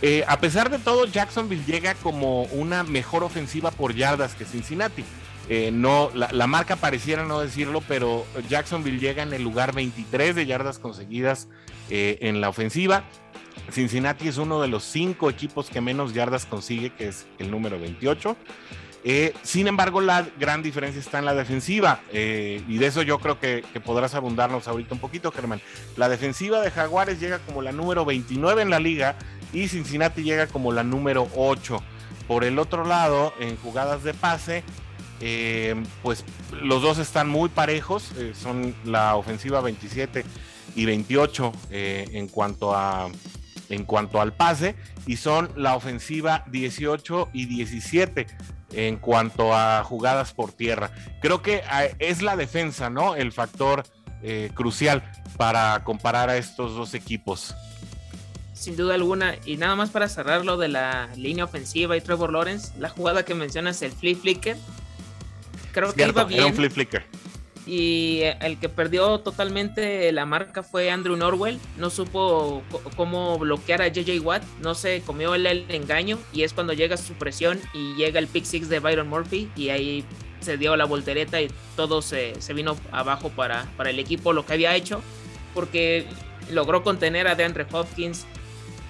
Eh, 0.01 0.25
a 0.29 0.39
pesar 0.39 0.71
de 0.71 0.79
todo, 0.79 1.07
Jacksonville 1.07 1.65
llega 1.67 1.95
como 1.95 2.45
una 2.45 2.85
mejor 2.85 3.25
ofensiva 3.25 3.71
por 3.71 3.95
yardas 3.95 4.35
que 4.35 4.45
Cincinnati. 4.45 5.05
Eh, 5.49 5.71
no, 5.73 6.11
la, 6.15 6.47
marca 6.47 6.77
pareciera 6.77 7.25
no 7.25 7.41
decirlo, 7.41 7.83
pero 7.89 8.27
Jacksonville 8.51 8.99
llega 8.99 9.23
en 9.23 9.33
el 9.33 9.43
lugar 9.43 9.75
23 9.75 10.37
de 10.37 10.47
yardas 10.47 10.79
conseguidas 10.79 11.49
en 11.91 12.43
la 12.43 12.51
ofensiva. 12.51 13.05
Cincinnati 13.73 14.29
es 14.29 14.37
uno 14.37 14.61
de 14.61 14.69
los 14.69 14.85
cinco 14.85 15.31
equipos 15.31 15.71
que 15.71 15.81
menos 15.81 16.13
yardas 16.13 16.45
consigue, 16.45 16.91
que 16.91 17.09
es 17.09 17.27
el 17.39 17.51
número 17.51 17.81
28. 17.81 18.37
Eh, 19.05 19.33
sin 19.43 19.69
embargo, 19.69 20.01
la 20.01 20.27
gran 20.39 20.63
diferencia 20.63 21.01
está 21.01 21.19
en 21.19 21.25
la 21.25 21.35
defensiva, 21.35 22.01
eh, 22.13 22.63
y 22.69 22.79
de 22.79 22.87
eso 22.87 23.03
yo 23.03 23.19
creo 23.19 23.39
que, 23.39 23.65
podrás 23.85 24.15
abundarnos 24.15 24.69
ahorita 24.69 24.95
un 24.95 25.01
poquito, 25.01 25.31
Germán. 25.33 25.61
La 25.97 26.09
defensiva 26.09 26.61
de 26.61 26.71
Jaguares 26.71 27.21
llega 27.21 27.39
como 27.39 27.63
la 27.63 27.73
número 27.73 28.05
29 28.05 28.63
en 28.63 28.71
la 28.71 28.81
liga 28.81 29.17
y 29.53 29.69
Cincinnati 29.69 30.23
llega 30.23 30.47
como 30.47 30.73
la 30.73 30.83
número 30.83 31.29
8. 31.37 31.83
por 32.27 32.45
el 32.45 32.59
otro 32.59 32.85
lado, 32.85 33.33
en 33.41 33.57
jugadas 33.57 34.05
de 34.05 34.13
pase, 34.13 34.63
eh, 35.21 35.75
pues 36.03 36.27
los 36.61 36.83
dos 36.83 36.99
están 36.99 37.27
muy 37.27 37.49
parejos, 37.49 38.13
son 38.35 38.75
la 38.85 39.17
ofensiva 39.17 39.63
27 39.63 40.25
y 40.75 40.85
28 40.85 41.53
eh, 41.71 42.09
en, 42.13 42.29
cuanto 42.29 42.75
a, 42.75 43.09
en 43.69 43.85
cuanto 43.85 44.21
al 44.21 44.33
pase 44.33 44.77
y 45.07 45.17
son 45.17 45.51
la 45.57 45.75
ofensiva 45.75 46.45
18 46.51 47.31
y 47.33 47.47
17 47.47 48.27
en 48.73 48.97
cuanto 48.97 49.55
a 49.55 49.83
jugadas 49.85 50.33
por 50.33 50.53
tierra. 50.53 50.91
Creo 51.21 51.43
que 51.43 51.63
es 51.99 52.23
la 52.23 52.37
defensa, 52.37 52.91
¿no? 52.91 53.17
El 53.17 53.33
factor 53.33 53.85
crucial 54.55 55.03
para 55.37 55.83
comparar 55.85 56.29
a 56.29 56.37
estos 56.37 56.75
dos 56.75 56.95
equipos. 56.95 57.55
Sin 58.53 58.77
duda 58.77 58.95
alguna, 58.95 59.37
y 59.47 59.57
nada 59.57 59.77
más 59.77 59.91
para 59.91 60.09
cerrar 60.09 60.45
lo 60.45 60.57
de 60.57 60.67
la 60.67 61.09
línea 61.15 61.45
ofensiva 61.45 61.97
y 61.97 62.01
Trevor 62.01 62.33
Lawrence, 62.33 62.73
la 62.77 62.89
jugada 62.89 63.25
que 63.25 63.33
mencionas, 63.35 63.81
el 63.83 63.93
flip 63.93 64.21
flicker, 64.21 64.57
creo 65.71 65.93
que 65.93 66.09
iba 66.09 66.25
bien. 66.25 66.53
Y 67.69 68.23
el 68.41 68.59
que 68.59 68.71
perdió 68.71 69.19
totalmente 69.21 70.11
la 70.13 70.25
marca 70.25 70.63
fue 70.63 70.91
Andrew 70.91 71.17
Norwell. 71.17 71.61
No 71.77 71.91
supo 71.91 72.63
cómo 72.97 73.39
bloquear 73.39 73.83
a 73.83 73.89
JJ 73.89 74.21
Watt. 74.21 74.43
No 74.63 74.75
se 74.75 75.03
comió 75.03 75.35
el, 75.35 75.47
engaño. 75.69 76.19
Y 76.33 76.45
es 76.45 76.55
cuando 76.55 76.73
llega 76.73 76.97
su 76.97 77.13
presión 77.13 77.61
y 77.75 77.95
llega 77.97 78.21
el 78.21 78.27
pick 78.27 78.45
six 78.45 78.71
de 78.71 78.81
Byron 78.81 79.09
Murphy. 79.09 79.51
Y 79.55 79.69
ahí 79.69 80.03
se 80.41 80.57
dio 80.57 80.77
la 80.77 80.87
voltereta 80.87 81.43
y 81.43 81.51
todo 81.77 82.01
se, 82.01 82.33
vino 82.55 82.75
abajo 82.91 83.29
para, 83.29 83.67
para 83.77 83.91
el 83.91 83.99
equipo 83.99 84.33
lo 84.33 84.47
que 84.47 84.55
había 84.55 84.75
hecho. 84.75 85.03
Porque 85.53 86.07
logró 86.51 86.83
contener 86.83 87.29
a 87.29 87.35
DeAndre 87.35 87.67
Hopkins, 87.71 88.25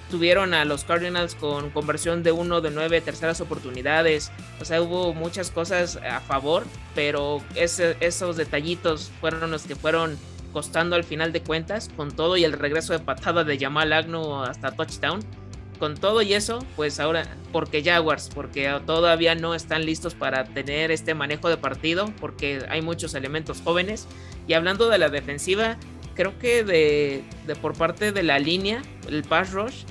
tuvieron 0.09 0.53
a 0.53 0.65
los 0.65 0.83
Cardinals 0.83 1.35
con 1.35 1.69
conversión 1.69 2.23
de 2.23 2.31
uno 2.31 2.61
de 2.61 2.71
nueve 2.71 3.01
terceras 3.01 3.41
oportunidades. 3.41 4.31
O 4.59 4.65
sea, 4.65 4.81
hubo 4.81 5.13
muchas 5.13 5.51
cosas 5.51 5.97
a 5.97 6.19
favor, 6.19 6.63
pero 6.95 7.41
esos 7.55 8.37
detallitos 8.37 9.11
fueron 9.21 9.51
los 9.51 9.63
que 9.63 9.75
fueron 9.75 10.17
costando 10.51 10.95
al 10.95 11.03
final 11.03 11.31
de 11.31 11.41
cuentas, 11.41 11.89
con 11.95 12.11
todo 12.11 12.35
y 12.35 12.43
el 12.43 12.53
regreso 12.53 12.93
de 12.93 12.99
patada 12.99 13.43
de 13.43 13.57
Jamal 13.57 13.93
Agnew 13.93 14.43
hasta 14.43 14.71
touchdown. 14.71 15.21
Con 15.77 15.95
todo 15.95 16.21
y 16.21 16.33
eso, 16.33 16.59
pues 16.75 16.99
ahora, 16.99 17.25
porque 17.53 17.81
Jaguars, 17.81 18.29
porque 18.35 18.69
todavía 18.85 19.35
no 19.35 19.55
están 19.55 19.85
listos 19.85 20.13
para 20.13 20.43
tener 20.43 20.91
este 20.91 21.13
manejo 21.13 21.47
de 21.47 21.55
partido, 21.55 22.11
porque 22.19 22.65
hay 22.69 22.81
muchos 22.81 23.13
elementos 23.13 23.61
jóvenes. 23.63 24.05
Y 24.45 24.53
hablando 24.53 24.89
de 24.89 24.97
la 24.97 25.07
defensiva, 25.07 25.77
creo 26.15 26.37
que 26.37 26.65
de, 26.65 27.23
de 27.47 27.55
por 27.55 27.77
parte 27.77 28.11
de 28.11 28.23
la 28.23 28.39
línea, 28.39 28.81
el 29.07 29.23
pass 29.23 29.53
rush, 29.53 29.83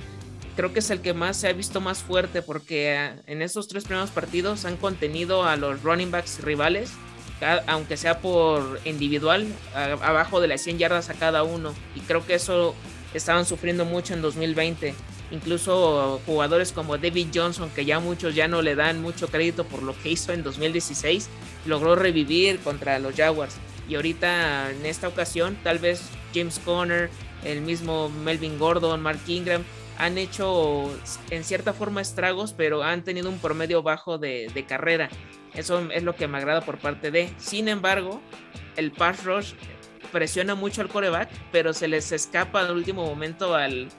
creo 0.59 0.73
que 0.73 0.79
es 0.79 0.89
el 0.89 0.99
que 0.99 1.13
más 1.13 1.37
se 1.37 1.47
ha 1.47 1.53
visto 1.53 1.79
más 1.79 2.03
fuerte 2.03 2.41
porque 2.41 2.97
ah, 2.97 3.15
en 3.27 3.41
esos 3.41 3.69
tres 3.69 3.85
primeros 3.85 4.09
partidos 4.09 4.65
han 4.65 4.75
contenido 4.75 5.45
a 5.45 5.55
los 5.55 5.83
running 5.83 6.11
backs 6.11 6.41
rivales, 6.43 6.91
aunque 7.65 7.95
sea 7.95 8.19
por 8.19 8.81
individual, 8.83 9.47
abajo 9.73 10.41
de 10.41 10.49
las 10.49 10.59
100 10.59 10.79
yardas 10.79 11.09
a 11.09 11.13
cada 11.13 11.43
uno. 11.43 11.73
Y 11.95 12.01
creo 12.01 12.27
que 12.27 12.33
eso 12.33 12.75
estaban 13.13 13.45
sufriendo 13.45 13.85
mucho 13.85 14.13
en 14.13 14.21
2020. 14.21 14.93
Incluso 15.31 16.19
jugadores 16.25 16.73
como 16.73 16.97
David 16.97 17.27
Johnson, 17.33 17.69
que 17.73 17.85
ya 17.85 18.01
muchos 18.01 18.35
ya 18.35 18.49
no 18.49 18.61
le 18.61 18.75
dan 18.75 19.01
mucho 19.01 19.29
crédito 19.29 19.63
por 19.63 19.81
lo 19.81 19.97
que 19.97 20.09
hizo 20.09 20.33
en 20.33 20.43
2016, 20.43 21.29
logró 21.67 21.95
revivir 21.95 22.59
contra 22.59 22.99
los 22.99 23.15
Jaguars. 23.15 23.55
Y 23.87 23.95
ahorita 23.95 24.71
en 24.71 24.85
esta 24.85 25.07
ocasión, 25.07 25.57
tal 25.63 25.79
vez 25.79 26.01
James 26.35 26.59
Conner, 26.65 27.09
el 27.45 27.61
mismo 27.61 28.09
Melvin 28.09 28.59
Gordon, 28.59 29.01
Mark 29.01 29.21
Ingram, 29.25 29.63
han 29.99 30.17
hecho 30.17 30.89
en 31.29 31.43
cierta 31.43 31.73
forma 31.73 32.01
estragos, 32.01 32.53
pero 32.53 32.83
han 32.83 33.03
tenido 33.03 33.29
un 33.29 33.37
promedio 33.37 33.83
bajo 33.83 34.17
de, 34.17 34.65
carrera. 34.67 35.09
Eso 35.53 35.91
es 35.91 36.03
lo 36.03 36.15
que 36.15 36.27
me 36.27 36.37
agrada 36.37 36.61
por 36.61 36.79
parte 36.79 37.11
de. 37.11 37.29
Sin 37.37 37.67
embargo, 37.67 38.21
el 38.77 38.91
pass 38.91 39.25
rush 39.25 39.53
presiona 40.11 40.55
mucho 40.55 40.81
al 40.81 40.87
coreback, 40.87 41.29
pero 41.51 41.73
se 41.73 41.89
les 41.89 42.13
escapa 42.13 42.61
al 42.61 42.71
último 42.71 43.05
momento 43.05 43.55
al, 43.55 43.89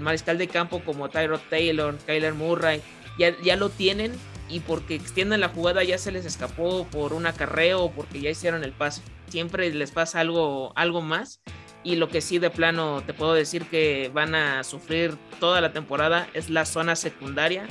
mariscal 0.00 0.36
de 0.36 0.48
campo 0.48 0.82
como 0.84 1.08
Tyrod 1.08 1.40
Taylor, 1.48 1.96
Kyler 2.06 2.34
Murray. 2.34 2.82
Ya, 3.16 3.32
ya 3.40 3.54
lo 3.54 3.70
tienen 3.70 4.12
y 4.48 4.58
porque 4.60 4.96
extienden 4.96 5.40
la 5.40 5.48
jugada 5.48 5.84
ya 5.84 5.96
se 5.96 6.10
les 6.10 6.24
escapó 6.24 6.86
por 6.86 7.12
un 7.12 7.26
acarreo 7.26 7.84
o 7.84 7.92
porque 7.92 8.20
ya 8.20 8.30
hicieron 8.30 8.64
el 8.64 8.72
pase. 8.72 9.02
Siempre 9.28 9.72
les 9.72 9.92
pasa 9.92 10.18
algo, 10.18 10.72
algo 10.74 11.02
más 11.02 11.40
y 11.82 11.96
lo 11.96 12.08
que 12.08 12.20
sí 12.20 12.38
de 12.38 12.50
plano 12.50 13.02
te 13.06 13.14
puedo 13.14 13.32
decir 13.32 13.64
que 13.66 14.10
van 14.12 14.34
a 14.34 14.64
sufrir 14.64 15.16
toda 15.38 15.60
la 15.60 15.72
temporada 15.72 16.28
es 16.34 16.50
la 16.50 16.66
zona 16.66 16.94
secundaria. 16.94 17.66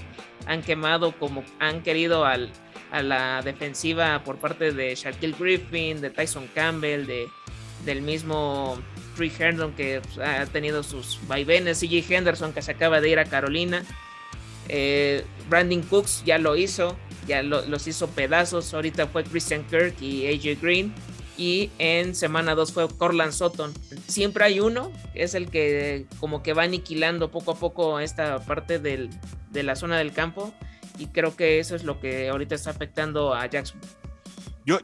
Han 0.47 0.63
quemado 0.63 1.11
como 1.11 1.43
han 1.59 1.83
querido 1.83 2.25
al, 2.25 2.51
a 2.91 3.03
la 3.03 3.41
defensiva 3.43 4.23
por 4.23 4.37
parte 4.37 4.71
de 4.71 4.95
Shaquille 4.95 5.35
Griffin, 5.37 6.01
de 6.01 6.09
Tyson 6.09 6.49
Campbell, 6.55 7.05
de, 7.05 7.27
del 7.85 8.01
mismo 8.01 8.81
Trey 9.15 9.31
Herndon 9.37 9.73
que 9.73 10.01
pues, 10.01 10.27
ha 10.27 10.45
tenido 10.47 10.81
sus 10.81 11.19
vaivenes, 11.27 11.79
CJ 11.79 12.11
Henderson 12.11 12.51
que 12.51 12.61
se 12.63 12.71
acaba 12.71 13.01
de 13.01 13.09
ir 13.09 13.19
a 13.19 13.25
Carolina. 13.25 13.83
Eh, 14.69 15.23
Brandon 15.49 15.81
Cooks 15.83 16.23
ya 16.25 16.39
lo 16.39 16.55
hizo, 16.55 16.97
ya 17.27 17.43
los 17.43 17.87
hizo 17.87 18.07
pedazos. 18.09 18.73
Ahorita 18.73 19.05
fue 19.05 19.23
Christian 19.23 19.63
Kirk 19.65 20.01
y 20.01 20.27
AJ 20.27 20.59
Green 20.61 20.93
y 21.39 21.71
en 21.79 22.15
semana 22.15 22.53
2 22.53 22.73
fue 22.73 22.87
Corland 22.89 23.31
Sutton. 23.31 23.73
Siempre 24.07 24.43
hay 24.43 24.59
uno, 24.59 24.91
es 25.13 25.35
el 25.35 25.49
que 25.49 26.05
como 26.19 26.43
que 26.43 26.51
va 26.51 26.63
aniquilando 26.63 27.31
poco 27.31 27.51
a 27.51 27.55
poco 27.55 28.01
esta 28.01 28.39
parte 28.39 28.77
de 28.77 29.63
la 29.63 29.77
zona 29.77 29.97
del 29.97 30.11
campo 30.11 30.53
y 30.97 31.07
creo 31.07 31.37
que 31.37 31.59
eso 31.59 31.77
es 31.77 31.85
lo 31.85 32.01
que 32.01 32.27
ahorita 32.27 32.55
está 32.55 32.71
afectando 32.71 33.33
a 33.33 33.45
Jackson. 33.45 33.79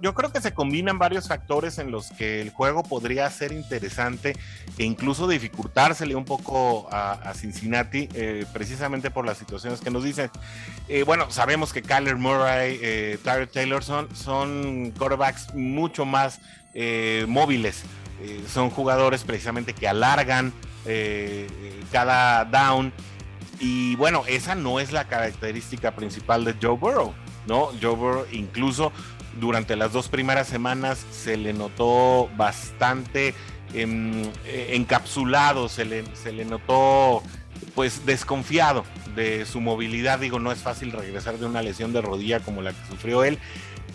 Yo, 0.01 0.15
creo 0.15 0.31
que 0.31 0.41
se 0.41 0.51
combinan 0.51 0.97
varios 0.97 1.27
factores 1.27 1.77
en 1.77 1.91
los 1.91 2.09
que 2.09 2.41
el 2.41 2.49
juego 2.49 2.81
podría 2.81 3.29
ser 3.29 3.51
interesante 3.51 4.35
e 4.79 4.83
incluso 4.83 5.27
dificultársele 5.27 6.15
un 6.15 6.25
poco 6.25 6.87
a, 6.91 7.31
Cincinnati, 7.35 8.09
eh, 8.15 8.47
precisamente 8.51 9.11
por 9.11 9.27
las 9.27 9.37
situaciones 9.37 9.81
que 9.81 9.91
nos 9.91 10.03
dicen. 10.03 10.31
Eh, 10.87 11.03
bueno, 11.03 11.29
sabemos 11.29 11.71
que 11.71 11.83
Kyler 11.83 12.15
Murray, 12.15 12.79
eh, 12.81 13.19
Tyler 13.23 13.47
Taylor 13.47 13.83
son, 13.83 14.07
son 14.15 14.91
quarterbacks 14.97 15.53
mucho 15.53 16.03
más 16.03 16.41
eh, 16.73 17.25
móviles. 17.27 17.83
son 18.51 18.71
jugadores 18.71 19.23
precisamente 19.23 19.73
que 19.73 19.87
alargan 19.87 20.51
cada 21.91 22.45
down. 22.45 22.91
Y 23.59 23.95
bueno, 23.97 24.23
esa 24.27 24.55
no 24.55 24.79
es 24.79 24.91
la 24.91 25.07
característica 25.07 25.91
principal 25.95 26.43
de 26.43 26.55
Joe 26.59 26.75
Burrow, 26.75 27.13
¿no? 27.45 27.69
Joe 27.79 27.95
Burrow 27.95 28.25
incluso 28.31 28.91
durante 29.39 29.75
las 29.75 29.93
dos 29.93 30.07
primeras 30.07 30.47
semanas 30.47 31.05
se 31.11 31.37
le 31.37 31.53
notó 31.53 32.29
bastante 32.37 33.33
em, 33.73 34.23
eh, 34.45 34.71
encapsulado, 34.73 35.69
se 35.69 35.85
le, 35.85 36.03
se 36.15 36.31
le 36.31 36.45
notó 36.45 37.21
pues 37.73 38.05
desconfiado 38.05 38.83
de 39.15 39.45
su 39.45 39.61
movilidad. 39.61 40.19
Digo, 40.19 40.39
no 40.39 40.51
es 40.51 40.59
fácil 40.59 40.91
regresar 40.91 41.37
de 41.37 41.45
una 41.45 41.61
lesión 41.61 41.93
de 41.93 42.01
rodilla 42.01 42.39
como 42.39 42.61
la 42.61 42.71
que 42.71 42.85
sufrió 42.89 43.23
él. 43.23 43.39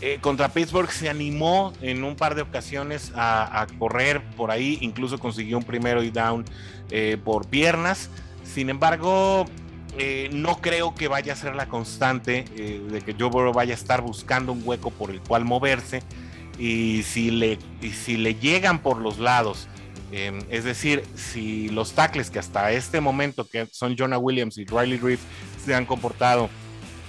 Eh, 0.02 0.18
contra 0.20 0.48
Pittsburgh 0.48 0.90
se 0.90 1.10
animó 1.10 1.74
en 1.82 2.04
un 2.04 2.16
par 2.16 2.34
de 2.34 2.42
ocasiones 2.42 3.12
a, 3.14 3.66
correr 3.78 4.22
por 4.36 4.50
ahí, 4.50 4.78
incluso 4.80 5.18
consiguió 5.18 5.58
un 5.58 5.64
primero 5.64 6.02
y 6.02 6.10
down 6.10 6.44
eh, 6.90 7.18
por 7.22 7.46
piernas. 7.48 8.08
Sin 8.42 8.70
embargo, 8.70 9.44
eh, 9.98 10.28
no 10.32 10.60
creo 10.60 10.94
que 10.94 11.08
vaya 11.08 11.32
a 11.32 11.36
ser 11.36 11.54
la 11.54 11.66
constante 11.66 12.44
eh, 12.56 12.80
de 12.90 13.00
que 13.00 13.14
Joe 13.18 13.28
Burrow 13.28 13.52
vaya 13.52 13.74
a 13.74 13.76
estar 13.76 14.02
buscando 14.02 14.52
un 14.52 14.62
hueco 14.64 14.90
por 14.90 15.10
el 15.10 15.20
cual 15.20 15.44
moverse. 15.44 16.02
Y 16.58 17.02
si 17.02 17.30
le, 17.30 17.58
si 18.04 18.16
le 18.16 18.34
llegan 18.34 18.82
por 18.82 18.98
los 18.98 19.18
lados, 19.18 19.66
em, 20.12 20.40
es 20.50 20.64
decir, 20.64 21.02
si 21.16 21.68
los 21.70 21.92
tackles 21.92 22.30
que 22.30 22.38
hasta 22.38 22.70
este 22.72 23.00
momento, 23.00 23.48
que 23.48 23.66
son 23.72 23.96
Jonah 23.96 24.18
Williams 24.18 24.58
y 24.58 24.64
Riley 24.64 24.98
Reef, 24.98 25.20
se 25.64 25.74
han 25.74 25.86
comportado 25.86 26.50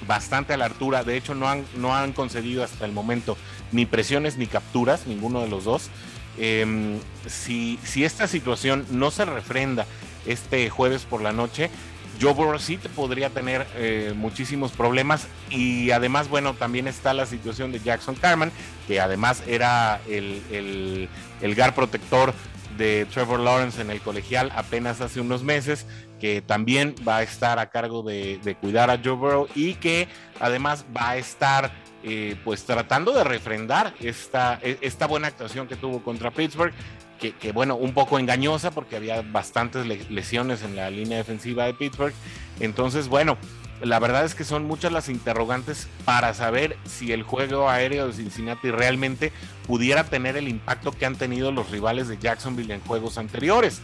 bastante 0.07 0.53
a 0.53 0.57
la 0.57 0.65
altura, 0.65 1.03
de 1.03 1.17
hecho 1.17 1.35
no 1.35 1.47
han, 1.47 1.65
no 1.75 1.95
han 1.95 2.13
concedido 2.13 2.63
hasta 2.63 2.85
el 2.85 2.91
momento 2.91 3.37
ni 3.71 3.85
presiones 3.85 4.37
ni 4.37 4.47
capturas, 4.47 5.05
ninguno 5.05 5.41
de 5.41 5.49
los 5.49 5.65
dos. 5.65 5.89
Em, 6.37 6.97
si, 7.27 7.77
si 7.83 8.05
esta 8.05 8.27
situación 8.27 8.85
no 8.89 9.11
se 9.11 9.25
refrenda 9.25 9.85
este 10.25 10.69
jueves 10.69 11.03
por 11.03 11.21
la 11.21 11.33
noche, 11.33 11.69
Joe 12.19 12.33
te 12.81 12.89
podría 12.89 13.29
tener 13.29 13.65
eh, 13.75 14.13
muchísimos 14.15 14.71
problemas 14.71 15.27
y 15.49 15.91
además, 15.91 16.29
bueno, 16.29 16.53
también 16.53 16.87
está 16.87 17.13
la 17.13 17.25
situación 17.25 17.71
de 17.71 17.79
Jackson 17.79 18.15
Carman, 18.15 18.51
que 18.87 18.99
además 18.99 19.43
era 19.47 20.01
el, 20.07 20.41
el, 20.51 21.09
el 21.41 21.55
gar 21.55 21.73
protector 21.75 22.33
de 22.77 23.05
Trevor 23.05 23.39
Lawrence 23.39 23.81
en 23.81 23.91
el 23.91 24.01
colegial 24.01 24.51
apenas 24.55 25.01
hace 25.01 25.21
unos 25.21 25.43
meses, 25.43 25.85
que 26.19 26.41
también 26.41 26.95
va 27.07 27.17
a 27.17 27.23
estar 27.23 27.59
a 27.59 27.69
cargo 27.69 28.03
de, 28.03 28.57
cuidar 28.61 28.89
a 28.89 28.99
Joe 29.03 29.13
Burrow 29.13 29.47
y 29.55 29.75
que 29.75 30.07
además 30.39 30.85
va 30.95 31.11
a 31.11 31.17
estar 31.17 31.71
eh, 32.03 32.35
pues 32.43 32.63
tratando 32.65 33.11
de 33.11 33.23
refrendar 33.23 33.93
esta, 33.99 34.59
e, 34.61 34.77
esta 34.81 35.07
buena 35.07 35.27
actuación 35.27 35.67
que 35.67 35.75
tuvo 35.75 36.03
contra 36.03 36.31
Pittsburgh 36.31 36.73
que, 37.29 37.51
bueno, 37.51 37.75
un 37.75 37.93
poco 37.93 38.17
engañosa 38.17 38.71
porque 38.71 38.95
había 38.95 39.21
bastantes 39.21 39.85
lesiones 40.09 40.63
en 40.63 40.75
la 40.75 40.89
línea 40.89 41.17
defensiva 41.17 41.65
de 41.65 41.73
Pittsburgh. 41.73 42.13
Entonces, 42.59 43.07
bueno, 43.07 43.37
la 43.83 43.99
verdad 43.99 44.25
es 44.25 44.35
que 44.35 44.43
son 44.43 44.65
muchas 44.65 44.91
las 44.91 45.09
interrogantes 45.09 45.87
para 46.05 46.33
saber 46.33 46.77
si 46.85 47.11
el 47.11 47.23
juego 47.23 47.69
aéreo 47.69 48.07
de 48.07 48.13
Cincinnati 48.13 48.71
realmente 48.71 49.31
pudiera 49.67 50.03
tener 50.03 50.37
el 50.37 50.47
impacto 50.47 50.91
que 50.91 51.05
han 51.05 51.15
tenido 51.15 51.51
los 51.51 51.71
rivales 51.71 52.07
de 52.07 52.17
Jacksonville 52.17 52.73
en 52.73 52.81
juegos 52.81 53.17
anteriores. 53.17 53.81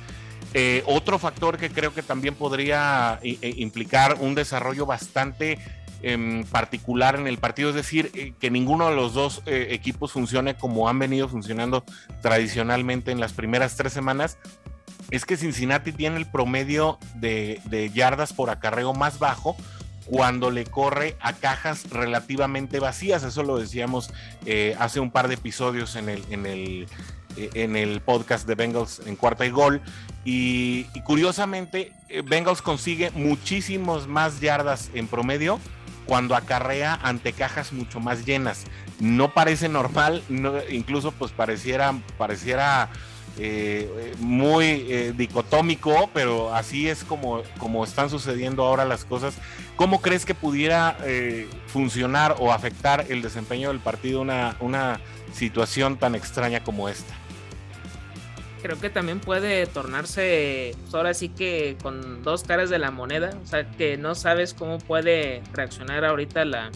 Eh, 0.53 0.84
otro 0.86 1.20
factor 1.20 1.58
que 1.58 1.70
creo 1.70 1.94
que 1.94 2.01
también 2.01 2.36
podría 2.36 3.20
eh, 3.22 3.38
eh, 3.41 3.53
implicar 3.58 4.17
un 4.20 4.34
desarrollo 4.34 4.86
bastante 4.86 5.60
em, 6.01 6.43
particular 6.45 7.15
en 7.15 7.27
el 7.27 7.37
partido, 7.37 7.69
es 7.69 7.75
decir, 7.75 8.35
que 8.39 8.51
ninguno 8.51 8.89
de 8.89 8.95
los 8.95 9.13
dos 9.13 9.41
equipos 9.45 10.11
funcione 10.11 10.55
como 10.55 10.89
han 10.89 10.99
venido 10.99 11.27
funcionando 11.27 11.83
tradicionalmente 12.21 13.11
en 13.11 13.19
las 13.19 13.33
primeras 13.33 13.75
tres 13.75 13.93
semanas, 13.93 14.37
es 15.11 15.25
que 15.25 15.37
Cincinnati 15.37 15.91
tiene 15.91 16.17
el 16.17 16.25
promedio 16.25 16.99
de, 17.15 17.61
de 17.65 17.89
yardas 17.89 18.33
por 18.33 18.49
acarreo 18.49 18.93
más 18.93 19.19
bajo, 19.19 19.55
cuando 20.07 20.51
le 20.51 20.65
corre 20.65 21.15
a 21.19 21.33
cajas 21.33 21.89
relativamente 21.89 22.79
vacías. 22.79 23.23
Eso 23.23 23.43
lo 23.43 23.57
decíamos 23.57 24.11
eh, 24.45 24.75
hace 24.79 24.99
un 24.99 25.11
par 25.11 25.27
de 25.27 25.35
episodios 25.35 25.95
en 25.95 26.09
el, 26.09 26.23
en 26.29 26.45
el, 26.45 26.87
eh, 27.35 27.49
en 27.53 27.75
el 27.75 28.01
podcast 28.01 28.47
de 28.47 28.55
Bengals 28.55 29.01
en 29.05 29.15
cuarta 29.15 29.45
y 29.45 29.51
gol. 29.51 29.81
Y, 30.25 30.85
curiosamente, 31.03 31.93
eh, 32.09 32.21
Bengals 32.25 32.61
consigue 32.61 33.11
muchísimos 33.11 34.07
más 34.07 34.39
yardas 34.39 34.89
en 34.93 35.07
promedio 35.07 35.59
cuando 36.07 36.35
acarrea 36.35 36.99
ante 37.03 37.33
cajas 37.33 37.73
mucho 37.73 37.99
más 37.99 38.25
llenas. 38.25 38.63
No 38.99 39.33
parece 39.33 39.69
normal, 39.69 40.23
incluso 40.69 41.11
pues 41.11 41.31
pareciera, 41.31 41.93
pareciera 42.17 42.89
eh, 43.39 44.15
muy 44.17 44.65
eh, 44.65 45.13
dicotómico, 45.15 46.09
pero 46.13 46.55
así 46.55 46.89
es 46.89 47.03
como, 47.03 47.43
como 47.59 47.83
están 47.83 48.09
sucediendo 48.09 48.63
ahora 48.65 48.85
las 48.85 49.05
cosas. 49.05 49.35
¿Cómo 49.75 50.01
crees 50.01 50.25
que 50.25 50.33
pudiera 50.33 50.97
eh, 51.03 51.47
funcionar 51.67 52.37
o 52.39 52.51
afectar 52.51 53.05
el 53.09 53.21
desempeño 53.21 53.69
del 53.69 53.79
partido 53.79 54.21
una, 54.21 54.55
una 54.59 54.99
situación 55.33 55.97
tan 55.97 56.15
extraña 56.15 56.63
como 56.63 56.89
esta? 56.89 57.13
Creo 58.61 58.79
que 58.79 58.89
también 58.89 59.19
puede 59.19 59.67
tornarse, 59.67 60.75
pues, 60.81 60.93
ahora 60.95 61.13
sí 61.13 61.29
que 61.29 61.77
con 61.81 62.23
dos 62.23 62.43
caras 62.43 62.69
de 62.69 62.79
la 62.79 62.91
moneda, 62.91 63.37
o 63.43 63.45
sea 63.45 63.69
que 63.69 63.97
no 63.97 64.15
sabes 64.15 64.53
cómo 64.53 64.79
puede 64.79 65.43
reaccionar 65.53 66.03
ahorita 66.03 66.43
la, 66.43 66.71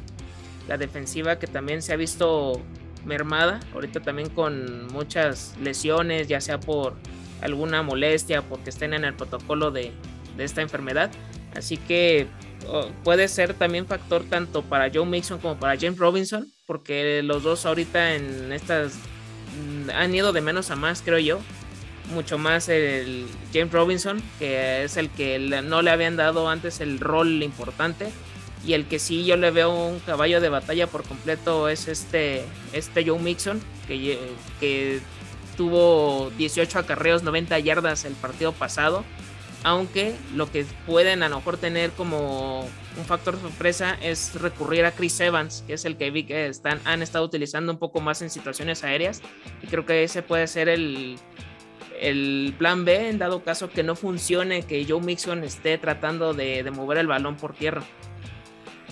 la 0.68 0.78
defensiva 0.78 1.40
que 1.40 1.48
también 1.48 1.82
se 1.82 1.94
ha 1.94 1.96
visto 1.96 2.62
mermada, 3.06 3.60
ahorita 3.74 4.00
también 4.02 4.30
con 4.30 4.88
muchas 4.88 5.56
lesiones, 5.62 6.28
ya 6.28 6.42
sea 6.42 6.60
por 6.60 6.96
alguna 7.42 7.82
molestia, 7.82 8.42
porque 8.42 8.70
estén 8.70 8.94
en 8.94 9.04
el 9.04 9.14
protocolo 9.14 9.72
de, 9.72 9.92
esta 10.38 10.62
enfermedad. 10.62 11.12
Así 11.56 11.78
que 11.78 12.28
puede 13.04 13.28
ser 13.28 13.54
también 13.54 13.86
factor 13.86 14.24
tanto 14.24 14.64
para 14.64 14.90
Joe 14.92 15.06
Mixon 15.06 15.40
como 15.40 15.60
para 15.60 15.78
James 15.80 16.00
Robinson, 16.00 16.48
porque 16.66 17.22
los 17.22 17.44
dos 17.44 17.66
ahorita 17.66 18.16
en 18.16 18.52
estas 18.52 18.94
mm, 18.94 19.90
han 19.92 20.16
ido 20.16 20.32
de 20.32 20.42
menos 20.42 20.72
a 20.72 20.76
más, 20.76 21.02
creo 21.02 21.20
yo. 21.20 21.40
Mucho 22.14 22.38
más 22.38 22.68
el 22.68 23.28
James 23.54 23.72
Robinson, 23.72 24.22
que 24.38 24.84
es 24.84 24.98
el 24.98 25.10
que 25.10 25.40
no 25.40 25.82
le 25.82 25.92
habían 25.92 26.18
dado 26.18 26.50
antes 26.50 26.82
el 26.82 27.00
rol 27.00 27.42
importante 27.44 28.12
y 28.66 28.74
el 28.74 28.86
que 28.86 29.00
sí 29.00 29.26
yo 29.26 29.38
le 29.38 29.52
veo 29.52 29.74
un 29.74 30.00
caballo 30.00 30.40
de 30.40 30.50
batalla 30.50 30.88
por 30.88 31.04
completo 31.04 31.68
es 31.68 31.88
este, 31.88 32.44
este 32.74 33.08
Joe 33.08 33.20
Mixon, 33.20 33.60
que, 33.88 34.20
que 34.60 35.00
tuvo 35.58 36.32
18 36.38 36.80
acarreos, 36.80 37.24
90 37.24 37.58
yardas 37.60 38.06
el 38.06 38.14
partido 38.14 38.52
pasado. 38.52 39.04
Aunque 39.64 40.16
lo 40.34 40.52
que 40.52 40.66
pueden 40.88 41.22
a 41.22 41.30
lo 41.30 41.36
mejor 41.36 41.58
tener 41.58 41.92
como 41.92 42.62
un 42.62 43.06
factor 43.06 43.40
sorpresa 43.40 43.96
es 44.02 44.34
recurrir 44.34 44.86
a 44.86 44.92
Chris 44.92 45.20
Evans, 45.20 45.64
que 45.68 45.74
es 45.74 45.86
el 45.86 45.98
que 45.98 46.10
vi 46.10 46.24
que 46.24 46.48
están, 46.48 46.82
han 46.84 47.04
estado 47.04 47.26
utilizando 47.26 47.72
un 47.72 47.78
poco 47.78 48.02
más 48.02 48.24
en 48.24 48.32
situaciones 48.32 48.84
aéreas. 48.84 49.22
Y 49.62 49.68
creo 49.68 49.86
que 49.86 50.04
ese 50.04 50.24
puede 50.24 50.48
ser 50.48 50.68
el, 50.68 51.20
el 52.02 52.54
plan 52.58 52.84
B 52.84 53.10
en 53.10 53.20
dado 53.20 53.44
caso 53.44 53.70
que 53.70 53.84
no 53.84 53.96
funcione, 53.96 54.64
que 54.64 54.86
Joe 54.86 55.00
Mixon 55.00 55.44
esté 55.44 55.78
tratando 55.78 56.34
de, 56.34 56.70
mover 56.72 56.98
el 56.98 57.08
balón 57.08 57.38
por 57.38 57.54
tierra. 57.54 57.84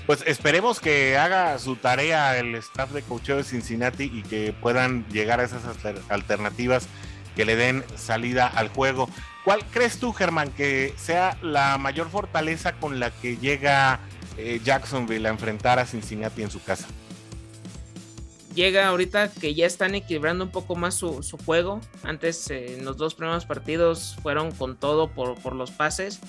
Pues 0.05 0.23
esperemos 0.25 0.79
que 0.79 1.17
haga 1.17 1.57
su 1.59 1.75
tarea 1.75 2.37
el 2.37 2.55
staff 2.55 2.91
de 2.91 3.01
coacheo 3.01 3.37
de 3.37 3.43
Cincinnati 3.43 4.11
y 4.13 4.23
que 4.23 4.53
puedan 4.53 5.05
llegar 5.09 5.39
a 5.39 5.43
esas 5.43 5.63
alternativas 6.09 6.87
que 7.35 7.45
le 7.45 7.55
den 7.55 7.83
salida 7.95 8.47
al 8.47 8.69
juego. 8.69 9.09
¿Cuál 9.43 9.63
crees 9.71 9.99
tú, 9.99 10.13
Germán, 10.13 10.51
que 10.51 10.93
sea 10.97 11.37
la 11.41 11.77
mayor 11.77 12.09
fortaleza 12.09 12.73
con 12.73 12.99
la 12.99 13.11
que 13.11 13.37
llega 13.37 13.99
eh, 14.37 14.59
Jacksonville 14.63 15.27
a 15.27 15.31
enfrentar 15.31 15.79
a 15.79 15.85
Cincinnati 15.85 16.43
en 16.43 16.51
su 16.51 16.63
casa? 16.63 16.87
Llega 18.55 18.88
ahorita 18.88 19.31
que 19.31 19.53
ya 19.53 19.65
están 19.65 19.95
equilibrando 19.95 20.45
un 20.45 20.51
poco 20.51 20.75
más 20.75 20.95
su, 20.95 21.21
juego. 21.45 21.81
Antes, 22.03 22.49
en 22.49 22.83
los 22.83 22.97
dos 22.97 23.15
primeros 23.15 23.45
partidos, 23.45 24.17
fueron 24.21 24.51
con 24.51 24.77
todo 24.77 25.09
por, 25.12 25.53
los 25.53 25.71
pases 25.71 26.19